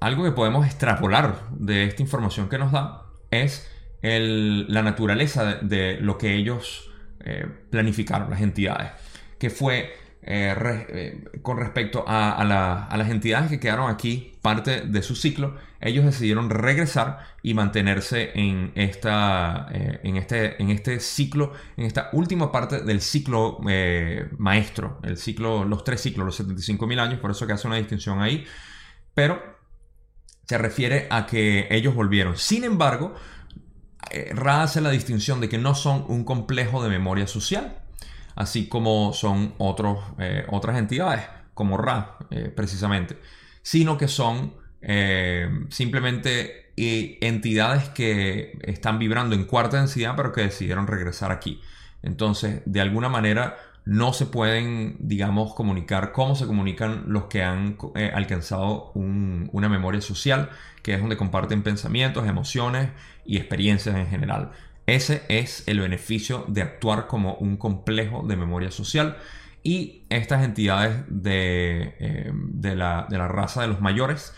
Algo 0.00 0.24
que 0.24 0.32
podemos 0.32 0.66
extrapolar 0.66 1.48
de 1.50 1.84
esta 1.84 2.02
información 2.02 2.48
que 2.48 2.58
nos 2.58 2.72
da 2.72 3.04
es 3.30 3.70
la 4.04 4.82
naturaleza 4.82 5.56
de, 5.62 5.98
lo 6.00 6.18
que 6.18 6.34
ellos 6.34 6.90
eh, 7.20 7.46
planificaron, 7.70 8.28
las 8.28 8.42
entidades, 8.42 8.90
que 9.38 9.48
fue 9.48 9.94
eh, 10.26 10.54
eh, 10.88 11.24
con 11.40 11.56
respecto 11.56 12.04
a, 12.06 12.44
las 12.44 13.10
entidades 13.10 13.50
que 13.50 13.58
quedaron 13.58 13.90
aquí, 13.90 14.36
parte 14.42 14.82
de 14.82 15.02
su 15.02 15.16
ciclo, 15.16 15.56
ellos 15.80 16.04
decidieron 16.04 16.50
regresar 16.50 17.20
y 17.42 17.54
mantenerse 17.54 18.32
en, 18.34 18.72
esta, 18.74 19.68
en, 19.70 20.16
este, 20.16 20.62
en 20.62 20.70
este 20.70 21.00
ciclo, 21.00 21.52
en 21.76 21.86
esta 21.86 22.10
última 22.12 22.52
parte 22.52 22.82
del 22.82 23.00
ciclo 23.00 23.58
maestro, 24.38 25.00
el 25.02 25.16
ciclo, 25.16 25.64
los 25.64 25.82
tres 25.82 26.02
ciclos, 26.02 26.26
los 26.26 26.40
75.000 26.40 27.00
años, 27.00 27.20
por 27.20 27.30
eso 27.30 27.46
que 27.46 27.54
hace 27.54 27.66
una 27.66 27.76
distinción 27.76 28.20
ahí, 28.20 28.44
pero 29.14 29.42
se 30.46 30.58
refiere 30.58 31.06
a 31.10 31.26
que 31.26 31.68
ellos 31.70 31.94
volvieron. 31.94 32.36
Sin 32.36 32.64
embargo, 32.64 33.14
Ra 34.32 34.62
hace 34.62 34.80
la 34.80 34.90
distinción 34.90 35.40
de 35.40 35.48
que 35.48 35.58
no 35.58 35.74
son 35.74 36.04
un 36.08 36.24
complejo 36.24 36.82
de 36.82 36.88
memoria 36.88 37.26
social, 37.26 37.78
así 38.36 38.68
como 38.68 39.12
son 39.12 39.54
eh, 40.18 40.44
otras 40.48 40.78
entidades, 40.78 41.22
como 41.54 41.76
Ra, 41.76 42.16
eh, 42.30 42.52
precisamente, 42.54 43.18
sino 43.62 43.96
que 43.96 44.08
son 44.08 44.54
simplemente 45.70 46.72
entidades 46.76 47.88
que 47.88 48.58
están 48.64 48.98
vibrando 48.98 49.34
en 49.34 49.44
cuarta 49.44 49.78
densidad, 49.78 50.12
pero 50.14 50.30
que 50.30 50.42
decidieron 50.42 50.86
regresar 50.86 51.32
aquí. 51.32 51.62
Entonces, 52.02 52.60
de 52.66 52.82
alguna 52.82 53.08
manera, 53.08 53.56
no 53.84 54.12
se 54.12 54.26
pueden, 54.26 54.96
digamos, 54.98 55.54
comunicar 55.54 56.12
como 56.12 56.34
se 56.36 56.46
comunican 56.46 57.04
los 57.08 57.24
que 57.24 57.42
han 57.42 57.76
alcanzado 58.14 58.92
una 58.94 59.68
memoria 59.68 60.00
social 60.00 60.50
que 60.84 60.92
es 60.92 61.00
donde 61.00 61.16
comparten 61.16 61.62
pensamientos, 61.62 62.28
emociones 62.28 62.90
y 63.24 63.38
experiencias 63.38 63.96
en 63.96 64.06
general. 64.06 64.52
Ese 64.86 65.22
es 65.28 65.66
el 65.66 65.80
beneficio 65.80 66.44
de 66.46 66.60
actuar 66.60 67.06
como 67.06 67.34
un 67.36 67.56
complejo 67.56 68.22
de 68.28 68.36
memoria 68.36 68.70
social 68.70 69.16
y 69.62 70.02
estas 70.10 70.44
entidades 70.44 71.04
de, 71.08 71.96
eh, 71.98 72.32
la, 72.76 73.06
raza 73.08 73.62
de 73.62 73.68
los 73.68 73.80
mayores 73.80 74.34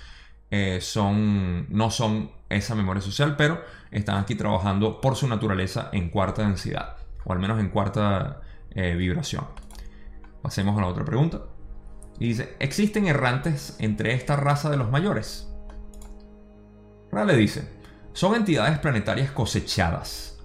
eh, 0.53 0.79
son, 0.81 1.67
no 1.69 1.91
son 1.91 2.31
esa 2.49 2.76
memoria 2.76 3.03
social, 3.03 3.35
pero 3.37 3.61
están 3.91 4.19
aquí 4.19 4.37
trabajando 4.37 5.00
por 5.00 5.17
su 5.17 5.26
naturaleza 5.26 5.91
en 5.93 6.11
cuarta 6.11 6.43
densidad, 6.43 6.97
o 7.25 7.33
al 7.33 7.41
menos 7.41 7.59
en 7.59 7.71
cuarta 7.71 8.41
eh, 8.76 8.95
vibración. 8.95 9.45
Pasemos 10.42 10.78
a 10.78 10.83
la 10.83 10.87
otra 10.87 11.04
pregunta. 11.04 11.40
Y 12.18 12.28
dice, 12.28 12.56
¿existen 12.61 13.06
errantes 13.09 13.76
entre 13.78 14.14
esta 14.14 14.37
raza 14.37 14.71
de 14.71 14.76
los 14.76 14.90
mayores? 14.90 15.52
le 17.25 17.37
dice, 17.37 17.66
son 18.12 18.35
entidades 18.35 18.78
planetarias 18.78 19.30
cosechadas, 19.30 20.38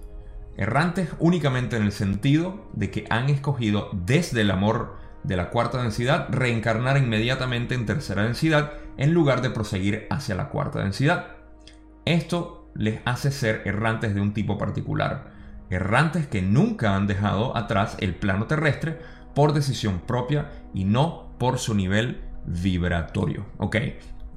errantes 0.56 1.10
únicamente 1.18 1.76
en 1.76 1.82
el 1.82 1.92
sentido 1.92 2.70
de 2.72 2.90
que 2.90 3.04
han 3.10 3.28
escogido 3.28 3.90
desde 3.92 4.40
el 4.40 4.50
amor 4.50 4.96
de 5.22 5.36
la 5.36 5.50
cuarta 5.50 5.82
densidad 5.82 6.28
reencarnar 6.30 6.96
inmediatamente 6.96 7.74
en 7.74 7.86
tercera 7.86 8.24
densidad 8.24 8.72
en 8.96 9.12
lugar 9.12 9.42
de 9.42 9.50
proseguir 9.50 10.06
hacia 10.10 10.34
la 10.34 10.48
cuarta 10.48 10.80
densidad. 10.80 11.36
Esto 12.04 12.70
les 12.74 13.00
hace 13.04 13.30
ser 13.30 13.62
errantes 13.66 14.14
de 14.14 14.20
un 14.20 14.32
tipo 14.32 14.58
particular, 14.58 15.31
errantes 15.72 16.26
que 16.26 16.42
nunca 16.42 16.96
han 16.96 17.06
dejado 17.06 17.56
atrás 17.56 17.96
el 18.00 18.14
plano 18.14 18.46
terrestre 18.46 18.98
por 19.34 19.52
decisión 19.52 20.00
propia 20.00 20.50
y 20.74 20.84
no 20.84 21.32
por 21.38 21.58
su 21.58 21.74
nivel 21.74 22.22
vibratorio. 22.44 23.46
Ok, 23.58 23.76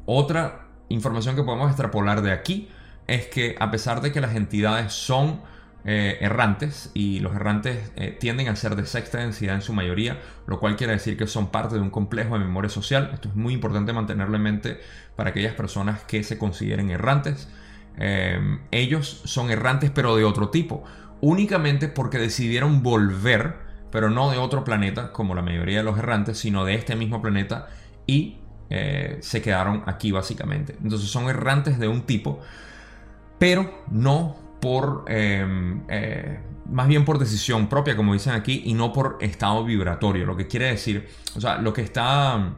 otra 0.05 0.67
información 0.89 1.35
que 1.35 1.43
podemos 1.43 1.67
extrapolar 1.67 2.21
de 2.21 2.31
aquí 2.31 2.69
es 3.07 3.27
que 3.27 3.55
a 3.59 3.71
pesar 3.71 4.01
de 4.01 4.11
que 4.11 4.21
las 4.21 4.35
entidades 4.35 4.93
son 4.93 5.41
eh, 5.87 6.17
errantes 6.21 6.89
y 6.95 7.19
los 7.19 7.35
errantes 7.35 7.91
eh, 7.95 8.17
tienden 8.19 8.47
a 8.47 8.55
ser 8.55 8.75
de 8.75 8.87
sexta 8.87 9.19
densidad 9.19 9.53
en 9.53 9.61
su 9.61 9.71
mayoría, 9.71 10.19
lo 10.47 10.59
cual 10.59 10.75
quiere 10.75 10.93
decir 10.93 11.15
que 11.15 11.27
son 11.27 11.51
parte 11.51 11.75
de 11.75 11.81
un 11.81 11.91
complejo 11.91 12.33
de 12.33 12.43
memoria 12.43 12.69
social. 12.69 13.11
Esto 13.13 13.29
es 13.29 13.35
muy 13.35 13.53
importante 13.53 13.93
mantenerlo 13.93 14.35
en 14.35 14.41
mente 14.41 14.79
para 15.15 15.29
aquellas 15.29 15.53
personas 15.53 16.03
que 16.03 16.23
se 16.23 16.39
consideren 16.39 16.89
errantes. 16.89 17.49
Eh, 17.97 18.59
ellos 18.71 19.21
son 19.25 19.51
errantes 19.51 19.91
pero 19.93 20.15
de 20.15 20.23
otro 20.23 20.49
tipo, 20.49 20.83
únicamente 21.21 21.87
porque 21.87 22.17
decidieron 22.17 22.83
volver, 22.83 23.55
pero 23.91 24.09
no 24.09 24.29
de 24.31 24.37
otro 24.37 24.63
planeta 24.63 25.11
como 25.11 25.35
la 25.35 25.41
mayoría 25.41 25.77
de 25.77 25.83
los 25.83 25.97
errantes, 25.97 26.37
sino 26.37 26.65
de 26.65 26.75
este 26.75 26.95
mismo 26.95 27.21
planeta 27.21 27.67
y 28.07 28.37
eh, 28.69 29.17
se 29.21 29.41
quedaron 29.41 29.83
aquí 29.85 30.11
básicamente. 30.11 30.75
Entonces 30.81 31.09
son 31.09 31.29
errantes 31.29 31.79
de 31.79 31.87
un 31.87 32.01
tipo, 32.01 32.39
pero 33.39 33.83
no 33.91 34.35
por, 34.59 35.05
em, 35.07 35.83
eh, 35.87 36.39
más 36.71 36.87
bien 36.87 37.05
por 37.05 37.19
decisión 37.19 37.67
propia, 37.67 37.95
como 37.95 38.13
dicen 38.13 38.33
aquí, 38.33 38.63
y 38.65 38.73
no 38.73 38.91
por 38.91 39.17
estado 39.21 39.63
vibratorio. 39.63 40.25
Lo 40.25 40.35
que 40.35 40.47
quiere 40.47 40.67
decir, 40.67 41.07
o 41.35 41.41
sea, 41.41 41.57
lo 41.57 41.73
que 41.73 41.81
está, 41.81 42.55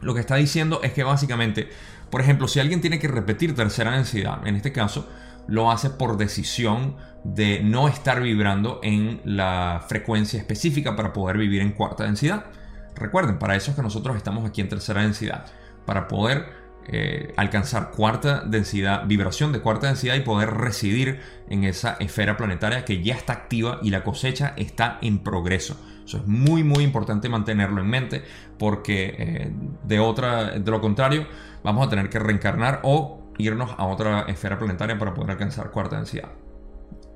lo 0.00 0.14
que 0.14 0.20
está 0.20 0.36
diciendo 0.36 0.80
es 0.82 0.92
que 0.92 1.02
básicamente, 1.02 1.68
por 2.10 2.20
ejemplo, 2.20 2.46
si 2.46 2.60
alguien 2.60 2.80
tiene 2.80 2.98
que 2.98 3.08
repetir 3.08 3.54
tercera 3.54 3.92
densidad, 3.92 4.46
en 4.46 4.54
este 4.56 4.72
caso, 4.72 5.08
lo 5.46 5.70
hace 5.70 5.90
por 5.90 6.16
decisión 6.16 6.96
de 7.24 7.60
no 7.62 7.88
estar 7.88 8.22
vibrando 8.22 8.80
en 8.82 9.20
la 9.24 9.84
frecuencia 9.88 10.38
específica 10.38 10.96
para 10.96 11.12
poder 11.12 11.36
vivir 11.38 11.60
en 11.60 11.72
cuarta 11.72 12.04
densidad. 12.04 12.46
Recuerden, 12.94 13.38
para 13.38 13.56
eso 13.56 13.70
es 13.70 13.76
que 13.76 13.82
nosotros 13.82 14.16
estamos 14.16 14.48
aquí 14.48 14.60
en 14.60 14.68
tercera 14.68 15.02
densidad, 15.02 15.46
para 15.86 16.08
poder 16.08 16.60
eh, 16.86 17.32
alcanzar 17.36 17.90
cuarta 17.90 18.42
densidad, 18.44 19.06
vibración 19.06 19.52
de 19.52 19.60
cuarta 19.60 19.86
densidad 19.86 20.16
y 20.16 20.20
poder 20.20 20.50
residir 20.50 21.20
en 21.48 21.64
esa 21.64 21.96
esfera 22.00 22.36
planetaria 22.36 22.84
que 22.84 23.02
ya 23.02 23.14
está 23.14 23.32
activa 23.32 23.80
y 23.82 23.90
la 23.90 24.02
cosecha 24.02 24.54
está 24.56 24.98
en 25.02 25.18
progreso. 25.18 25.76
Eso 26.04 26.16
es 26.18 26.26
muy 26.26 26.64
muy 26.64 26.82
importante 26.82 27.28
mantenerlo 27.28 27.80
en 27.80 27.88
mente 27.88 28.24
porque 28.58 29.14
eh, 29.18 29.52
de, 29.84 30.00
otra, 30.00 30.58
de 30.58 30.70
lo 30.70 30.80
contrario 30.80 31.26
vamos 31.62 31.86
a 31.86 31.90
tener 31.90 32.08
que 32.08 32.18
reencarnar 32.18 32.80
o 32.82 33.19
irnos 33.38 33.70
a 33.76 33.86
otra 33.86 34.22
esfera 34.22 34.58
planetaria 34.58 34.98
para 34.98 35.14
poder 35.14 35.32
alcanzar 35.32 35.70
cuarta 35.70 35.96
densidad. 35.96 36.30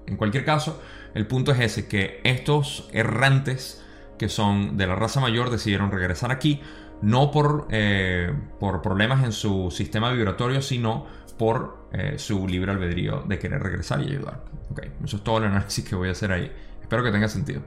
En 0.06 0.16
cualquier 0.16 0.44
caso, 0.44 0.80
el 1.14 1.26
punto 1.26 1.52
es 1.52 1.60
ese, 1.60 1.88
que 1.88 2.20
estos 2.24 2.88
errantes 2.92 3.82
que 4.18 4.28
son 4.28 4.76
de 4.76 4.86
la 4.86 4.94
raza 4.94 5.20
mayor 5.20 5.50
decidieron 5.50 5.90
regresar 5.90 6.30
aquí, 6.30 6.60
no 7.02 7.30
por, 7.30 7.66
eh, 7.70 8.32
por 8.60 8.80
problemas 8.82 9.24
en 9.24 9.32
su 9.32 9.70
sistema 9.70 10.10
vibratorio, 10.10 10.62
sino 10.62 11.06
por 11.38 11.88
eh, 11.92 12.14
su 12.18 12.46
libre 12.46 12.72
albedrío 12.72 13.24
de 13.26 13.38
querer 13.38 13.62
regresar 13.62 14.00
y 14.02 14.06
ayudar. 14.06 14.44
Okay, 14.70 14.92
eso 15.04 15.16
es 15.16 15.24
todo 15.24 15.38
el 15.38 15.44
análisis 15.44 15.84
que 15.84 15.96
voy 15.96 16.08
a 16.08 16.12
hacer 16.12 16.32
ahí. 16.32 16.50
Espero 16.80 17.02
que 17.02 17.10
tenga 17.10 17.28
sentido. 17.28 17.62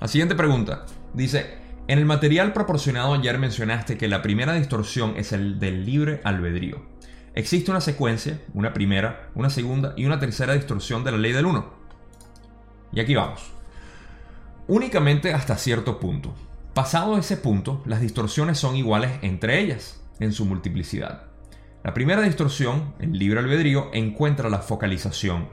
La 0.00 0.08
siguiente 0.08 0.34
pregunta 0.34 0.86
dice, 1.12 1.58
en 1.86 1.98
el 1.98 2.06
material 2.06 2.52
proporcionado 2.52 3.14
ayer 3.14 3.38
mencionaste 3.38 3.98
que 3.98 4.08
la 4.08 4.22
primera 4.22 4.54
distorsión 4.54 5.14
es 5.16 5.32
el 5.32 5.58
del 5.58 5.84
libre 5.84 6.20
albedrío. 6.24 6.93
Existe 7.34 7.70
una 7.70 7.80
secuencia, 7.80 8.40
una 8.52 8.72
primera, 8.72 9.30
una 9.34 9.50
segunda 9.50 9.94
y 9.96 10.04
una 10.04 10.18
tercera 10.18 10.54
distorsión 10.54 11.04
de 11.04 11.12
la 11.12 11.18
ley 11.18 11.32
del 11.32 11.46
1. 11.46 11.64
Y 12.92 13.00
aquí 13.00 13.14
vamos 13.14 13.54
únicamente 14.66 15.32
hasta 15.32 15.56
cierto 15.56 16.00
punto. 16.00 16.34
Pasado 16.74 17.18
ese 17.18 17.36
punto, 17.36 17.82
las 17.86 18.00
distorsiones 18.00 18.58
son 18.58 18.76
iguales 18.76 19.12
entre 19.22 19.60
ellas, 19.60 20.02
en 20.20 20.32
su 20.32 20.44
multiplicidad. 20.44 21.26
La 21.82 21.94
primera 21.94 22.22
distorsión, 22.22 22.94
el 22.98 23.12
libre 23.12 23.40
albedrío, 23.40 23.90
encuentra 23.92 24.48
la 24.48 24.58
focalización. 24.58 25.48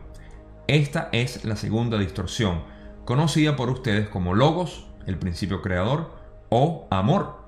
Esta 0.67 1.09
es 1.11 1.43
la 1.43 1.55
segunda 1.55 1.97
distorsión, 1.97 2.63
conocida 3.05 3.55
por 3.55 3.69
ustedes 3.69 4.07
como 4.07 4.33
logos, 4.33 4.87
el 5.05 5.17
principio 5.17 5.61
creador, 5.61 6.15
o 6.49 6.87
amor. 6.89 7.40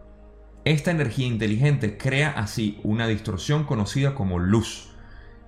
Esta 0.66 0.92
energía 0.92 1.28
inteligente 1.28 1.98
crea 1.98 2.32
así 2.32 2.80
una 2.84 3.08
distorsión 3.08 3.66
conocida 3.66 4.16
como 4.16 4.40
luz. 4.40 4.92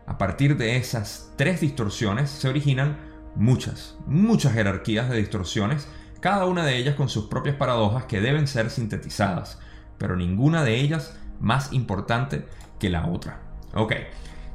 A 0.07 0.17
partir 0.17 0.57
de 0.57 0.75
esas 0.75 1.31
tres 1.37 1.61
distorsiones 1.61 2.29
se 2.29 2.49
originan 2.49 2.97
muchas, 3.35 3.97
muchas 4.07 4.53
jerarquías 4.53 5.09
de 5.09 5.17
distorsiones 5.17 5.87
cada 6.19 6.45
una 6.45 6.65
de 6.65 6.75
ellas 6.75 6.95
con 6.95 7.07
sus 7.07 7.25
propias 7.25 7.55
paradojas 7.55 8.05
que 8.05 8.19
deben 8.19 8.47
ser 8.47 8.71
sintetizadas, 8.71 9.59
pero 9.99 10.15
ninguna 10.15 10.63
de 10.63 10.79
ellas 10.79 11.15
más 11.39 11.71
importante 11.71 12.45
que 12.79 12.89
la 12.89 13.07
otra. 13.07 13.41
Ok, 13.75 13.93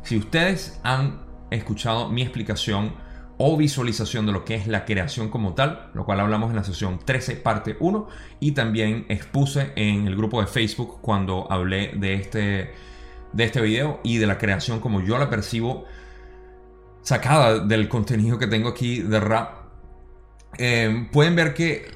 si 0.02 0.19
ustedes 0.19 0.81
han 0.83 1.21
escuchado 1.50 2.09
mi 2.09 2.23
explicación 2.23 2.93
o 3.42 3.56
visualización 3.56 4.26
de 4.26 4.32
lo 4.32 4.44
que 4.44 4.54
es 4.54 4.66
la 4.66 4.85
creación 4.85 5.30
como 5.30 5.54
tal, 5.54 5.90
lo 5.94 6.04
cual 6.04 6.20
hablamos 6.20 6.50
en 6.50 6.56
la 6.56 6.62
sesión 6.62 6.99
13, 7.02 7.37
parte 7.37 7.75
1, 7.80 8.06
y 8.38 8.52
también 8.52 9.06
expuse 9.09 9.73
en 9.76 10.06
el 10.06 10.14
grupo 10.14 10.42
de 10.42 10.47
Facebook 10.47 10.99
cuando 11.00 11.50
hablé 11.50 11.92
de 11.97 12.12
este, 12.16 12.75
de 13.32 13.44
este 13.44 13.62
video 13.62 14.00
y 14.04 14.18
de 14.18 14.26
la 14.26 14.37
creación 14.37 14.80
como 14.80 15.00
yo 15.00 15.16
la 15.16 15.30
percibo 15.30 15.87
sacada 17.00 17.61
del 17.61 17.88
contenido 17.88 18.38
que 18.38 18.47
tengo 18.47 18.68
aquí 18.68 19.00
de 19.00 19.20
rap. 19.20 19.54
Eh, 20.59 21.09
pueden 21.11 21.35
ver 21.35 21.54
que 21.54 21.90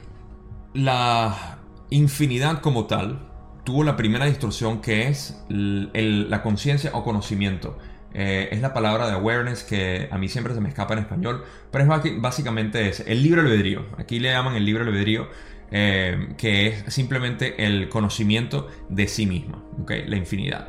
la 0.72 1.58
infinidad 1.90 2.62
como 2.62 2.86
tal 2.86 3.20
tuvo 3.64 3.84
la 3.84 3.96
primera 3.96 4.24
distorsión 4.24 4.80
que 4.80 5.08
es 5.08 5.44
la 5.50 6.42
conciencia 6.42 6.92
o 6.94 7.04
conocimiento. 7.04 7.76
Eh, 8.14 8.49
es 8.52 8.61
la 8.61 8.73
palabra 8.73 9.09
de 9.09 9.12
awareness 9.14 9.64
que 9.64 10.09
a 10.11 10.18
mí 10.18 10.28
siempre 10.28 10.54
se 10.54 10.61
me 10.61 10.68
escapa 10.68 10.94
en 10.94 11.00
español, 11.00 11.44
pero 11.73 11.85
es 11.85 12.21
básicamente 12.21 12.88
es 12.88 13.00
el 13.00 13.23
libre 13.23 13.40
albedrío. 13.40 13.87
Aquí 13.99 14.21
le 14.21 14.30
llaman 14.30 14.54
el 14.54 14.64
libre 14.64 14.85
albedrío, 14.85 15.28
eh, 15.73 16.28
que 16.38 16.68
es 16.68 16.94
simplemente 16.94 17.66
el 17.66 17.88
conocimiento 17.88 18.68
de 18.88 19.09
sí 19.09 19.26
misma, 19.26 19.64
la 19.88 20.16
infinidad. 20.16 20.68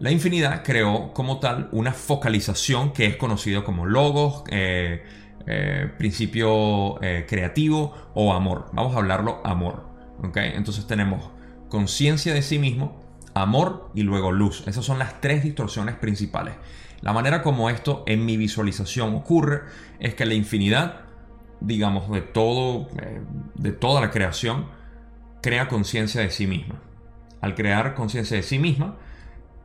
La 0.00 0.10
infinidad 0.10 0.64
creó 0.64 1.12
como 1.12 1.38
tal 1.38 1.68
una 1.70 1.92
focalización 1.92 2.92
que 2.92 3.06
es 3.06 3.16
conocido 3.16 3.62
como 3.62 3.84
logos, 3.86 4.44
eh, 4.50 5.02
principio 5.98 6.98
creativo 7.28 7.94
o 8.14 8.32
amor. 8.32 8.70
Vamos 8.72 8.94
a 8.94 8.98
hablarlo 8.98 9.42
amor. 9.44 9.84
Entonces 10.34 10.86
tenemos 10.86 11.30
conciencia 11.68 12.32
de 12.32 12.40
sí 12.40 12.58
mismo, 12.58 13.03
amor 13.34 13.90
y 13.94 14.02
luego 14.02 14.32
luz. 14.32 14.64
Esas 14.66 14.84
son 14.84 14.98
las 14.98 15.20
tres 15.20 15.42
distorsiones 15.42 15.96
principales. 15.96 16.54
La 17.00 17.12
manera 17.12 17.42
como 17.42 17.68
esto 17.68 18.02
en 18.06 18.24
mi 18.24 18.36
visualización 18.36 19.14
ocurre 19.14 19.62
es 19.98 20.14
que 20.14 20.24
la 20.24 20.34
infinidad, 20.34 21.02
digamos, 21.60 22.10
de 22.10 22.22
todo, 22.22 22.88
eh, 23.02 23.20
de 23.56 23.72
toda 23.72 24.00
la 24.00 24.10
creación, 24.10 24.66
crea 25.42 25.68
conciencia 25.68 26.20
de 26.20 26.30
sí 26.30 26.46
misma. 26.46 26.80
Al 27.40 27.54
crear 27.54 27.94
conciencia 27.94 28.36
de 28.36 28.42
sí 28.42 28.58
misma, 28.58 28.96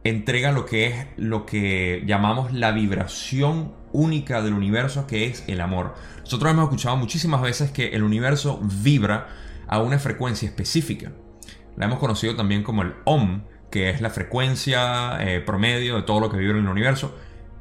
entrega 0.03 0.51
lo 0.51 0.65
que 0.65 0.87
es 0.87 1.07
lo 1.15 1.45
que 1.45 2.03
llamamos 2.05 2.51
la 2.51 2.71
vibración 2.71 3.73
única 3.91 4.41
del 4.41 4.53
universo, 4.53 5.07
que 5.07 5.25
es 5.25 5.43
el 5.47 5.61
amor. 5.61 5.95
Nosotros 6.21 6.51
hemos 6.51 6.65
escuchado 6.65 6.97
muchísimas 6.97 7.41
veces 7.41 7.71
que 7.71 7.89
el 7.89 8.03
universo 8.03 8.59
vibra 8.61 9.27
a 9.67 9.81
una 9.81 9.99
frecuencia 9.99 10.47
específica. 10.47 11.11
La 11.77 11.85
hemos 11.85 11.99
conocido 11.99 12.35
también 12.35 12.63
como 12.63 12.81
el 12.81 12.93
OM, 13.05 13.43
que 13.69 13.89
es 13.89 14.01
la 14.01 14.09
frecuencia 14.09 15.17
eh, 15.19 15.41
promedio 15.41 15.95
de 15.97 16.01
todo 16.03 16.19
lo 16.19 16.29
que 16.29 16.37
vive 16.37 16.51
en 16.51 16.57
el 16.57 16.67
universo, 16.67 17.15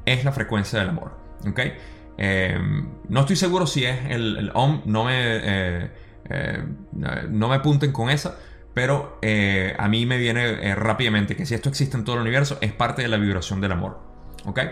es 0.05 0.23
la 0.25 0.31
frecuencia 0.31 0.79
del 0.79 0.89
amor. 0.89 1.17
¿okay? 1.47 1.73
Em, 2.17 2.89
no 3.07 3.21
estoy 3.21 3.35
seguro 3.35 3.67
si 3.67 3.85
es 3.85 3.97
el, 4.09 4.51
OM, 4.53 4.81
no 4.85 5.05
me, 5.05 5.13
eh, 5.15 5.91
eh, 6.29 6.63
no 6.93 7.47
me 7.47 7.55
apunten 7.55 7.91
con 7.91 8.09
esa, 8.09 8.37
pero 8.73 9.19
a 9.77 9.87
mí 9.87 10.05
me 10.05 10.17
viene 10.17 10.73
rápidamente 10.75 11.35
que 11.35 11.45
si 11.45 11.53
esto 11.53 11.69
existe 11.69 11.97
en 11.97 12.05
todo 12.05 12.15
el 12.15 12.21
universo, 12.21 12.57
es 12.61 12.71
parte 12.71 13.01
de 13.01 13.07
la 13.07 13.17
vibración 13.17 13.61
del 13.61 13.71
amor. 13.73 13.99
¿okay? 14.45 14.69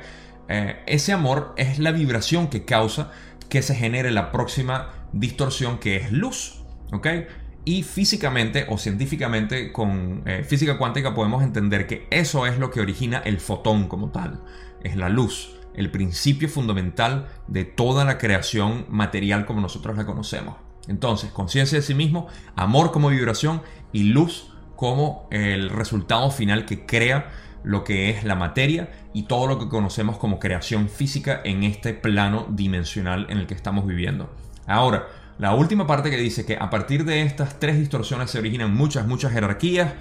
ese 0.86 1.12
amor 1.12 1.53
es 1.58 1.77
la 1.77 1.91
vibración 1.91 2.48
que 2.48 2.63
causa 2.63 3.12
que 3.50 3.62
se 3.62 3.75
genere 3.75 4.12
la 4.12 4.32
próxima 4.32 4.94
distorsión 5.12 5.77
que 5.77 5.98
es 5.98 6.12
luz. 6.12 6.63
¿okay? 6.94 7.27
Y 7.68 7.84
físicamente 7.84 8.66
o 8.70 8.78
científicamente 8.78 9.74
con 9.74 10.24
eh, 10.26 10.46
física 10.46 10.78
cuántica 10.78 11.14
podemos 11.14 11.44
entender 11.44 11.86
que 11.86 12.08
eso 12.12 12.48
es 12.48 12.60
lo 12.60 12.72
que 12.72 12.80
origina 12.80 13.18
el 13.26 13.42
fotón 13.42 13.90
como 13.90 14.10
tal. 14.10 14.42
Es 14.86 14.96
la 14.96 15.10
luz, 15.10 15.58
el 15.74 15.92
principio 15.92 16.48
fundamental 16.48 17.28
de 17.50 17.66
toda 17.66 18.06
la 18.06 18.18
creación 18.18 18.86
material 18.88 19.46
como 19.46 19.60
nosotros 19.60 19.98
la 19.98 20.06
conocemos. 20.06 20.56
Entonces, 20.88 21.30
conciencia 21.32 21.78
de 21.78 21.82
sí 21.82 21.94
mismo, 21.94 22.28
amor 22.56 22.94
como 22.94 23.10
vibración 23.10 23.62
y 23.92 24.04
luz 24.04 24.54
como 24.78 25.28
el 25.30 25.70
resultado 25.70 26.32
final 26.32 26.64
que 26.64 26.86
crea 26.86 27.32
lo 27.66 27.84
que 27.84 28.10
es 28.10 28.24
la 28.24 28.36
materia 28.36 28.94
y 29.12 29.24
todo 29.24 29.46
lo 29.46 29.60
que 29.60 29.68
conocemos 29.68 30.18
como 30.18 30.40
creación 30.40 30.88
física 30.88 31.42
en 31.44 31.64
este 31.64 31.94
plano 31.94 32.48
dimensional 32.50 33.28
en 33.30 33.40
el 33.40 33.46
que 33.46 33.56
estamos 33.56 33.86
viviendo. 33.86 34.34
Ahora, 34.68 35.08
la 35.39 35.53
última 35.53 35.86
parte 35.86 36.10
que 36.10 36.17
dice 36.17 36.45
que 36.45 36.58
a 36.58 36.69
partir 36.69 37.06
de 37.06 37.21
estas 37.21 37.60
tres 37.60 37.78
distorsiones 37.78 38.32
se 38.32 38.39
originan 38.39 38.73
muchas, 38.73 39.06
muchas 39.06 39.32
jerarquías, 39.32 39.93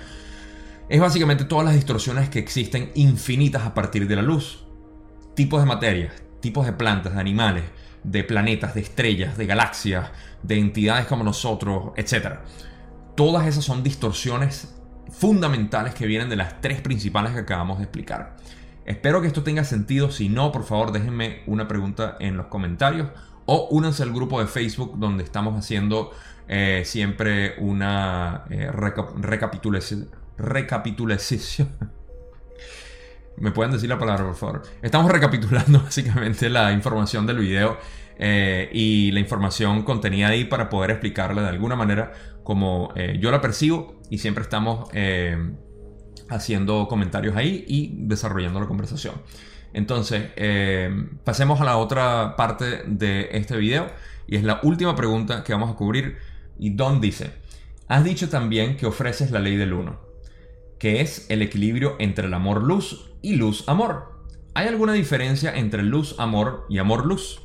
es 0.89 1.01
básicamente 1.01 1.45
todas 1.45 1.67
las 1.67 1.75
distorsiones 1.75 2.31
que 2.31 2.39
existen 2.39 2.91
infinitas 2.95 3.67
a 3.67 3.75
partir 3.75 4.09
de 4.09 4.17
la 4.17 4.23
luz. 4.23 4.65
Tipos 5.35 5.61
de 5.61 5.67
materias, 5.67 6.15
tipos 6.41 6.65
de 6.65 6.73
plantas, 6.73 7.15
de 7.15 7.21
animales, 7.21 7.65
de 8.03 8.25
planetas, 8.25 8.75
de 8.75 8.81
estrellas, 8.81 9.37
de 9.37 9.47
galaxias, 9.47 10.11
de 10.43 10.59
entidades 10.59 11.07
como 11.07 11.23
nosotros, 11.23 11.93
etc. 11.97 12.39
Todas 13.15 13.47
esas 13.47 13.65
son 13.65 13.83
distorsiones 13.83 14.75
fundamentales 15.11 15.93
que 15.95 16.07
vienen 16.07 16.31
de 16.31 16.37
las 16.37 16.63
tres 16.63 16.81
principales 16.81 17.33
que 17.33 17.41
acabamos 17.41 17.79
de 17.79 17.85
explicar. 17.85 18.37
Espero 18.87 19.21
que 19.21 19.27
esto 19.27 19.43
tenga 19.43 19.65
sentido. 19.65 20.11
Si 20.11 20.29
no, 20.31 20.53
por 20.53 20.65
favor, 20.65 20.93
déjenme 20.93 21.43
una 21.47 21.69
pregunta 21.69 22.17
en 22.21 22.37
los 22.37 22.47
comentarios 22.47 23.09
o 23.47 23.69
únanse 23.71 24.03
al 24.03 24.13
grupo 24.13 24.41
de 24.41 24.47
Facebook 24.47 24.99
donde 24.99 25.25
estamos 25.25 25.57
haciendo 25.57 26.11
eh, 26.49 26.83
siempre 26.85 27.55
una 27.59 28.45
eh, 28.51 28.71
recapitulación. 28.71 30.11
¿Me 33.39 33.51
pueden 33.51 33.73
decir 33.73 33.89
la 33.89 33.99
palabra, 33.99 34.25
por 34.25 34.37
favor? 34.37 34.63
Estamos 34.83 35.11
recapitulando 35.11 35.81
básicamente 35.85 36.49
la 36.49 36.73
información 36.73 37.27
del 37.27 37.39
video 37.39 37.79
eh, 38.19 38.71
y 38.73 39.11
la 39.13 39.21
información 39.21 39.83
contenida 39.83 40.29
ahí 40.29 40.45
para 40.45 40.69
poder 40.69 40.91
explicarla 40.91 41.43
de 41.43 41.49
alguna 41.49 41.77
manera 41.77 42.13
como 42.43 42.95
yo 43.19 43.33
la 43.33 43.41
percibo 43.41 44.01
y 44.09 44.19
siempre 44.19 44.45
estamos 44.45 44.89
haciendo 46.29 46.87
comentarios 46.87 47.35
ahí 47.35 47.65
y 47.67 48.07
desarrollando 48.07 48.61
la 48.61 48.67
conversación. 48.67 49.15
Entonces, 49.73 50.31
eh, 50.37 50.91
pasemos 51.25 51.61
a 51.61 51.65
la 51.65 51.77
otra 51.77 52.37
parte 52.37 52.83
de 52.87 53.29
este 53.33 53.57
video 53.57 53.89
y 54.27 54.37
es 54.37 54.45
la 54.45 54.61
última 54.63 54.97
pregunta 54.97 55.45
que 55.45 55.53
vamos 55.53 55.71
a 55.71 55.75
cubrir. 55.75 56.17
Y 56.59 56.71
Don 56.71 57.01
dice, 57.01 57.33
has 57.89 58.05
dicho 58.05 58.29
también 58.29 58.77
que 58.77 58.87
ofreces 58.87 59.31
la 59.31 59.41
ley 59.41 59.57
del 59.57 59.73
uno, 59.73 60.01
que 60.79 61.01
es 61.01 61.27
el 61.29 61.43
equilibrio 61.43 61.97
entre 61.99 62.27
el 62.27 62.35
amor-luz 62.35 63.11
y 63.23 63.37
luz-amor. 63.37 64.25
¿Hay 64.55 64.69
alguna 64.69 64.95
diferencia 64.95 65.55
entre 65.55 65.83
luz-amor 65.83 66.65
y 66.71 66.79
amor-luz? 66.79 67.43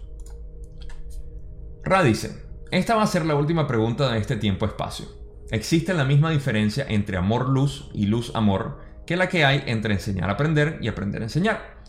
Ra 1.84 2.04
dice, 2.04 2.46
esta 2.72 2.96
va 2.96 3.04
a 3.04 3.08
ser 3.08 3.26
la 3.26 3.36
última 3.36 3.68
pregunta 3.68 4.12
de 4.12 4.20
este 4.20 4.38
tiempo-espacio. 4.38 5.08
¿Existe 5.52 5.94
la 5.94 6.06
misma 6.06 6.32
diferencia 6.32 6.86
entre 6.88 7.18
amor-luz 7.18 7.90
y 7.94 8.06
luz-amor 8.06 8.80
que 9.06 9.18
la 9.18 9.28
que 9.28 9.44
hay 9.44 9.64
entre 9.66 9.96
enseñar 9.96 10.30
aprender 10.30 10.80
y 10.82 10.88
aprender 10.88 11.22
a 11.22 11.26
enseñar? 11.26 11.81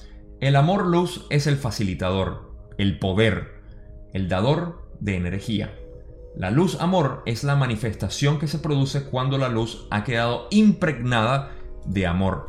El 0.42 0.57
amor 0.57 0.88
luz 0.88 1.24
es 1.31 1.46
el 1.46 1.57
facilitador, 1.57 2.50
el 2.76 2.98
poder, 2.98 3.61
el 4.12 4.28
dador 4.28 4.90
de 4.98 5.14
energía. 5.14 5.72
La 6.35 6.50
luz 6.50 6.81
amor 6.81 7.22
es 7.26 7.44
la 7.44 7.55
manifestación 7.55 8.40
que 8.40 8.48
se 8.48 8.59
produce 8.59 9.05
cuando 9.05 9.38
la 9.38 9.48
luz 9.48 9.87
ha 9.92 10.02
quedado 10.02 10.48
impregnada 10.50 11.52
de 11.87 12.09
amor. 12.09 12.48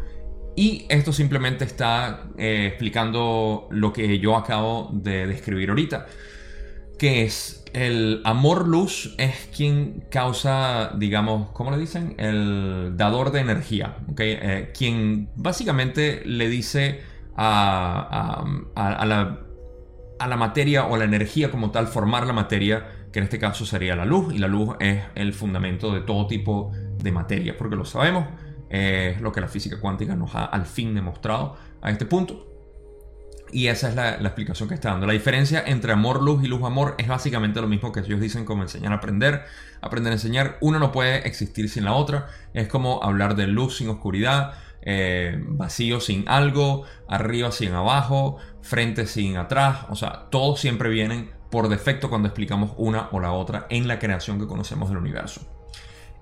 Y 0.55 0.87
esto 0.89 1.13
simplemente 1.13 1.65
está 1.65 2.31
eh, 2.35 2.65
explicando 2.65 3.67
lo 3.69 3.93
que 3.93 4.17
yo 4.17 4.37
acabo 4.37 4.89
de 4.91 5.27
describir 5.27 5.69
ahorita, 5.69 6.07
que 6.97 7.21
es 7.21 7.63
el 7.73 8.23
amor 8.23 8.67
luz 8.67 9.13
es 9.19 9.49
quien 9.55 10.03
causa, 10.09 10.93
digamos, 10.97 11.51
¿cómo 11.51 11.69
le 11.69 11.77
dicen? 11.77 12.15
El 12.17 12.93
dador 12.97 13.31
de 13.31 13.41
energía, 13.41 13.97
eh, 14.17 14.71
quien 14.75 15.29
básicamente 15.35 16.23
le 16.25 16.49
dice 16.49 17.12
a, 17.35 18.43
la, 18.75 19.39
a 20.19 20.27
la 20.27 20.37
materia 20.37 20.85
o 20.85 20.97
la 20.97 21.05
energía 21.05 21.51
como 21.51 21.71
tal, 21.71 21.87
formar 21.87 22.25
la 22.25 22.33
materia, 22.33 23.07
que 23.11 23.19
en 23.19 23.23
este 23.23 23.39
caso 23.39 23.65
sería 23.65 23.95
la 23.95 24.05
luz, 24.05 24.33
y 24.33 24.37
la 24.37 24.47
luz 24.47 24.75
es 24.79 25.03
el 25.15 25.33
fundamento 25.33 25.93
de 25.93 26.01
todo 26.01 26.27
tipo 26.27 26.71
de 26.97 27.11
materia, 27.11 27.57
porque 27.57 27.75
lo 27.75 27.85
sabemos, 27.85 28.25
es 28.69 29.21
lo 29.21 29.31
que 29.31 29.41
la 29.41 29.47
física 29.47 29.79
cuántica 29.79 30.15
nos 30.15 30.33
ha 30.35 30.45
al 30.45 30.65
fin 30.65 30.95
demostrado 30.95 31.55
a 31.81 31.91
este 31.91 32.05
punto. 32.05 32.52
Y 33.53 33.67
esa 33.67 33.89
es 33.89 33.95
la, 33.95 34.15
explicación 34.15 34.67
que 34.67 34.75
está 34.75 34.89
dando. 34.89 35.05
La 35.05 35.13
diferencia 35.13 35.63
entre 35.65 35.93
amor, 35.93 36.21
luz 36.21 36.43
y 36.43 36.47
luz, 36.47 36.63
amor 36.63 36.95
es 36.97 37.07
básicamente 37.07 37.61
lo 37.61 37.67
mismo 37.67 37.91
que 37.91 37.99
ellos 37.99 38.19
dicen 38.19 38.45
como 38.45 38.63
enseñar 38.63 38.91
a 38.91 38.95
aprender. 38.95 39.43
Aprender 39.81 40.11
a 40.11 40.15
enseñar. 40.15 40.57
Una 40.59 40.79
no 40.79 40.91
puede 40.91 41.27
existir 41.27 41.69
sin 41.69 41.85
la 41.85 41.93
otra. 41.93 42.27
Es 42.53 42.67
como 42.67 43.03
hablar 43.03 43.35
de 43.35 43.47
luz 43.47 43.77
sin 43.77 43.89
oscuridad. 43.89 44.55
Eh, 44.85 45.39
vacío 45.47 46.01
sin 46.01 46.27
algo, 46.27 46.83
arriba 47.07 47.53
sin 47.53 47.71
abajo, 47.71 48.37
frente 48.61 49.07
sin 49.07 49.37
atrás, 49.37 49.85
o 49.89 49.95
sea, 49.95 50.27
todos 50.29 50.59
siempre 50.59 50.89
vienen 50.89 51.31
por 51.49 51.69
defecto 51.69 52.09
cuando 52.09 52.27
explicamos 52.27 52.73
una 52.75 53.07
o 53.13 53.21
la 53.21 53.31
otra 53.31 53.65
en 53.69 53.87
la 53.87 53.97
creación 53.97 54.39
que 54.39 54.47
conocemos 54.47 54.89
del 54.89 54.97
universo. 54.97 55.41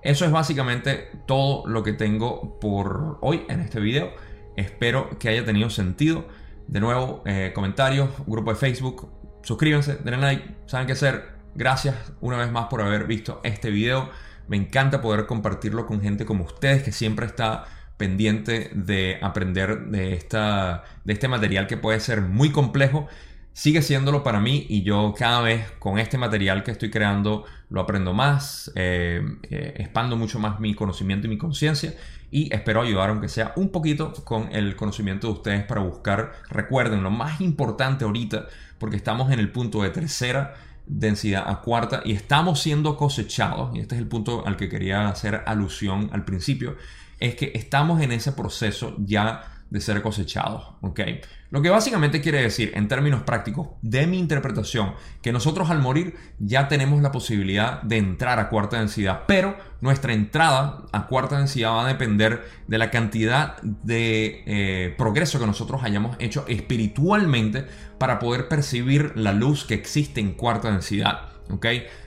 Eso 0.02 0.24
es 0.24 0.30
básicamente 0.30 1.10
todo 1.26 1.66
lo 1.66 1.82
que 1.82 1.92
tengo 1.92 2.60
por 2.60 3.18
hoy 3.20 3.44
en 3.48 3.60
este 3.60 3.80
video. 3.80 4.12
Espero 4.56 5.10
que 5.18 5.28
haya 5.28 5.44
tenido 5.44 5.70
sentido. 5.70 6.26
De 6.66 6.80
nuevo, 6.80 7.22
eh, 7.26 7.52
comentarios, 7.54 8.10
grupo 8.26 8.50
de 8.52 8.56
Facebook, 8.56 9.10
suscríbanse, 9.42 9.96
denle 9.96 10.20
like, 10.20 10.56
saben 10.66 10.86
qué 10.86 10.92
hacer. 10.92 11.32
Gracias 11.54 11.94
una 12.20 12.38
vez 12.38 12.50
más 12.50 12.66
por 12.68 12.80
haber 12.80 13.06
visto 13.06 13.40
este 13.44 13.70
video. 13.70 14.10
Me 14.48 14.56
encanta 14.56 15.00
poder 15.00 15.26
compartirlo 15.26 15.86
con 15.86 16.00
gente 16.00 16.24
como 16.24 16.44
ustedes 16.44 16.82
que 16.82 16.92
siempre 16.92 17.26
está 17.26 17.64
pendiente 17.96 18.70
de 18.74 19.18
aprender 19.22 19.86
de, 19.86 20.14
esta, 20.14 20.84
de 21.04 21.12
este 21.12 21.28
material 21.28 21.66
que 21.66 21.76
puede 21.76 22.00
ser 22.00 22.20
muy 22.22 22.50
complejo. 22.50 23.06
Sigue 23.54 23.82
siéndolo 23.82 24.22
para 24.22 24.40
mí 24.40 24.66
y 24.70 24.82
yo 24.82 25.12
cada 25.16 25.42
vez 25.42 25.70
con 25.78 25.98
este 25.98 26.16
material 26.16 26.64
que 26.64 26.70
estoy 26.70 26.90
creando 26.90 27.44
lo 27.68 27.82
aprendo 27.82 28.14
más, 28.14 28.72
eh, 28.74 29.20
eh, 29.42 29.74
expando 29.76 30.16
mucho 30.16 30.38
más 30.38 30.58
mi 30.58 30.74
conocimiento 30.74 31.26
y 31.26 31.30
mi 31.30 31.38
conciencia 31.38 31.94
y 32.30 32.52
espero 32.52 32.80
ayudar 32.80 33.10
aunque 33.10 33.28
sea 33.28 33.52
un 33.56 33.68
poquito 33.68 34.14
con 34.24 34.48
el 34.54 34.74
conocimiento 34.74 35.26
de 35.26 35.32
ustedes 35.34 35.64
para 35.64 35.82
buscar, 35.82 36.32
recuerden, 36.48 37.02
lo 37.02 37.10
más 37.10 37.42
importante 37.42 38.06
ahorita, 38.06 38.46
porque 38.78 38.96
estamos 38.96 39.30
en 39.30 39.38
el 39.38 39.52
punto 39.52 39.82
de 39.82 39.90
tercera 39.90 40.54
densidad 40.86 41.44
a 41.46 41.60
cuarta 41.60 42.00
y 42.04 42.12
estamos 42.12 42.60
siendo 42.60 42.96
cosechados, 42.96 43.76
y 43.76 43.80
este 43.80 43.96
es 43.96 44.00
el 44.00 44.08
punto 44.08 44.46
al 44.46 44.56
que 44.56 44.70
quería 44.70 45.08
hacer 45.08 45.42
alusión 45.46 46.08
al 46.12 46.24
principio, 46.24 46.76
es 47.20 47.36
que 47.36 47.52
estamos 47.54 48.00
en 48.00 48.12
ese 48.12 48.32
proceso 48.32 48.96
ya 48.98 49.51
de 49.72 49.80
ser 49.80 50.02
cosechados, 50.02 50.74
¿ok? 50.82 51.00
Lo 51.48 51.62
que 51.62 51.70
básicamente 51.70 52.20
quiere 52.20 52.42
decir, 52.42 52.72
en 52.74 52.88
términos 52.88 53.22
prácticos, 53.22 53.68
de 53.80 54.06
mi 54.06 54.18
interpretación, 54.18 54.92
que 55.22 55.32
nosotros 55.32 55.70
al 55.70 55.80
morir 55.80 56.14
ya 56.38 56.68
tenemos 56.68 57.00
la 57.00 57.10
posibilidad 57.10 57.80
de 57.80 57.96
entrar 57.96 58.38
a 58.38 58.50
cuarta 58.50 58.78
densidad, 58.78 59.22
pero 59.26 59.56
nuestra 59.80 60.12
entrada 60.12 60.82
a 60.92 61.06
cuarta 61.06 61.38
densidad 61.38 61.70
va 61.70 61.86
a 61.86 61.88
depender 61.88 62.46
de 62.66 62.78
la 62.78 62.90
cantidad 62.90 63.60
de 63.62 64.42
eh, 64.44 64.94
progreso 64.98 65.40
que 65.40 65.46
nosotros 65.46 65.82
hayamos 65.84 66.16
hecho 66.18 66.44
espiritualmente 66.48 67.66
para 67.96 68.18
poder 68.18 68.48
percibir 68.48 69.12
la 69.16 69.32
luz 69.32 69.64
que 69.64 69.74
existe 69.74 70.20
en 70.20 70.34
cuarta 70.34 70.70
densidad. 70.70 71.31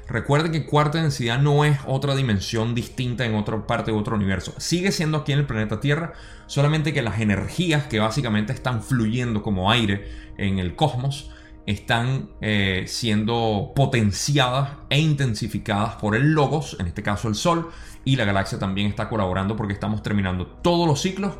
Recuerden 0.08 0.52
que 0.52 0.66
cuarta 0.66 1.02
densidad 1.02 1.40
no 1.40 1.66
es 1.66 1.78
otra 1.86 2.16
dimensión 2.16 2.76
distinta 2.76 3.26
en 3.26 3.36
otra 3.36 3.68
parte 3.68 3.92
de 3.92 3.98
otro 3.98 4.16
universo. 4.16 4.54
Sigue 4.58 4.92
siendo 4.92 5.20
aquí 5.20 5.34
en 5.34 5.40
el 5.40 5.46
planeta 5.46 5.80
Tierra, 5.80 6.14
solamente 6.48 6.94
que 6.94 7.02
las 7.02 7.20
energías 7.20 7.86
que 7.88 8.00
básicamente 8.00 8.54
están 8.54 8.84
fluyendo 8.84 9.42
como 9.42 9.72
aire 9.72 10.08
en 10.38 10.60
el 10.60 10.76
cosmos 10.76 11.32
están 11.66 12.30
eh, 12.42 12.86
siendo 12.88 13.74
potenciadas 13.76 14.70
e 14.90 15.00
intensificadas 15.00 15.96
por 15.96 16.16
el 16.16 16.34
Logos, 16.34 16.78
en 16.80 16.88
este 16.88 17.02
caso 17.02 17.28
el 17.28 17.36
Sol, 17.36 17.72
y 18.04 18.16
la 18.18 18.26
galaxia 18.26 18.60
también 18.60 18.88
está 18.88 19.10
colaborando 19.10 19.56
porque 19.56 19.74
estamos 19.74 20.04
terminando 20.04 20.46
todos 20.46 20.88
los 20.88 21.02
ciclos 21.02 21.34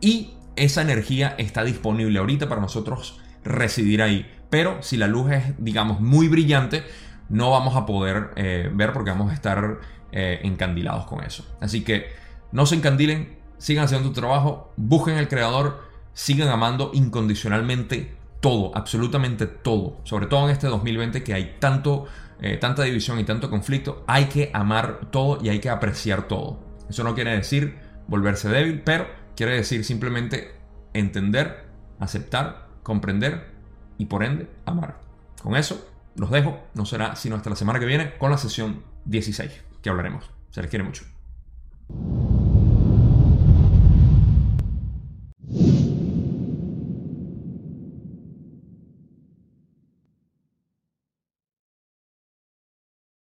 y 0.00 0.30
esa 0.56 0.80
energía 0.80 1.34
está 1.36 1.62
disponible 1.62 2.18
ahorita 2.18 2.48
para 2.48 2.62
nosotros 2.62 3.20
residir 3.44 4.00
ahí. 4.00 4.26
Pero 4.48 4.82
si 4.82 4.96
la 4.96 5.06
luz 5.06 5.30
es, 5.32 5.44
digamos, 5.58 6.00
muy 6.00 6.28
brillante, 6.28 6.84
no 7.28 7.50
vamos 7.50 7.76
a 7.76 7.86
poder 7.86 8.30
eh, 8.36 8.70
ver 8.72 8.92
porque 8.92 9.10
vamos 9.10 9.30
a 9.30 9.34
estar 9.34 9.80
eh, 10.12 10.40
encandilados 10.42 11.06
con 11.06 11.22
eso. 11.24 11.44
Así 11.60 11.82
que 11.82 12.06
no 12.52 12.66
se 12.66 12.76
encandilen, 12.76 13.38
sigan 13.58 13.84
haciendo 13.84 14.08
tu 14.08 14.14
trabajo, 14.14 14.72
busquen 14.76 15.16
el 15.16 15.28
creador, 15.28 15.82
sigan 16.12 16.48
amando 16.48 16.90
incondicionalmente 16.94 18.14
todo, 18.40 18.72
absolutamente 18.74 19.46
todo. 19.46 20.00
Sobre 20.04 20.26
todo 20.26 20.46
en 20.46 20.52
este 20.52 20.68
2020 20.68 21.22
que 21.24 21.34
hay 21.34 21.56
tanto, 21.58 22.06
eh, 22.40 22.56
tanta 22.56 22.82
división 22.82 23.18
y 23.18 23.24
tanto 23.24 23.50
conflicto, 23.50 24.04
hay 24.06 24.26
que 24.26 24.50
amar 24.54 25.10
todo 25.10 25.38
y 25.42 25.48
hay 25.48 25.58
que 25.58 25.70
apreciar 25.70 26.28
todo. 26.28 26.60
Eso 26.88 27.02
no 27.02 27.14
quiere 27.14 27.36
decir 27.36 27.76
volverse 28.06 28.48
débil, 28.48 28.82
pero 28.82 29.06
quiere 29.34 29.56
decir 29.56 29.84
simplemente 29.84 30.54
entender, 30.92 31.66
aceptar, 31.98 32.68
comprender 32.82 33.50
y 33.98 34.06
por 34.06 34.22
ende 34.22 34.48
amar. 34.64 35.00
Con 35.42 35.56
eso 35.56 35.86
los 36.16 36.30
dejo, 36.30 36.58
no 36.74 36.86
será 36.86 37.14
sino 37.16 37.36
hasta 37.36 37.50
la 37.50 37.56
semana 37.56 37.78
que 37.78 37.86
viene 37.86 38.16
con 38.16 38.30
la 38.30 38.38
sesión 38.38 38.82
16, 39.04 39.52
que 39.82 39.90
hablaremos. 39.90 40.30
Se 40.50 40.62
les 40.62 40.70
quiere 40.70 40.84
mucho. 40.84 41.04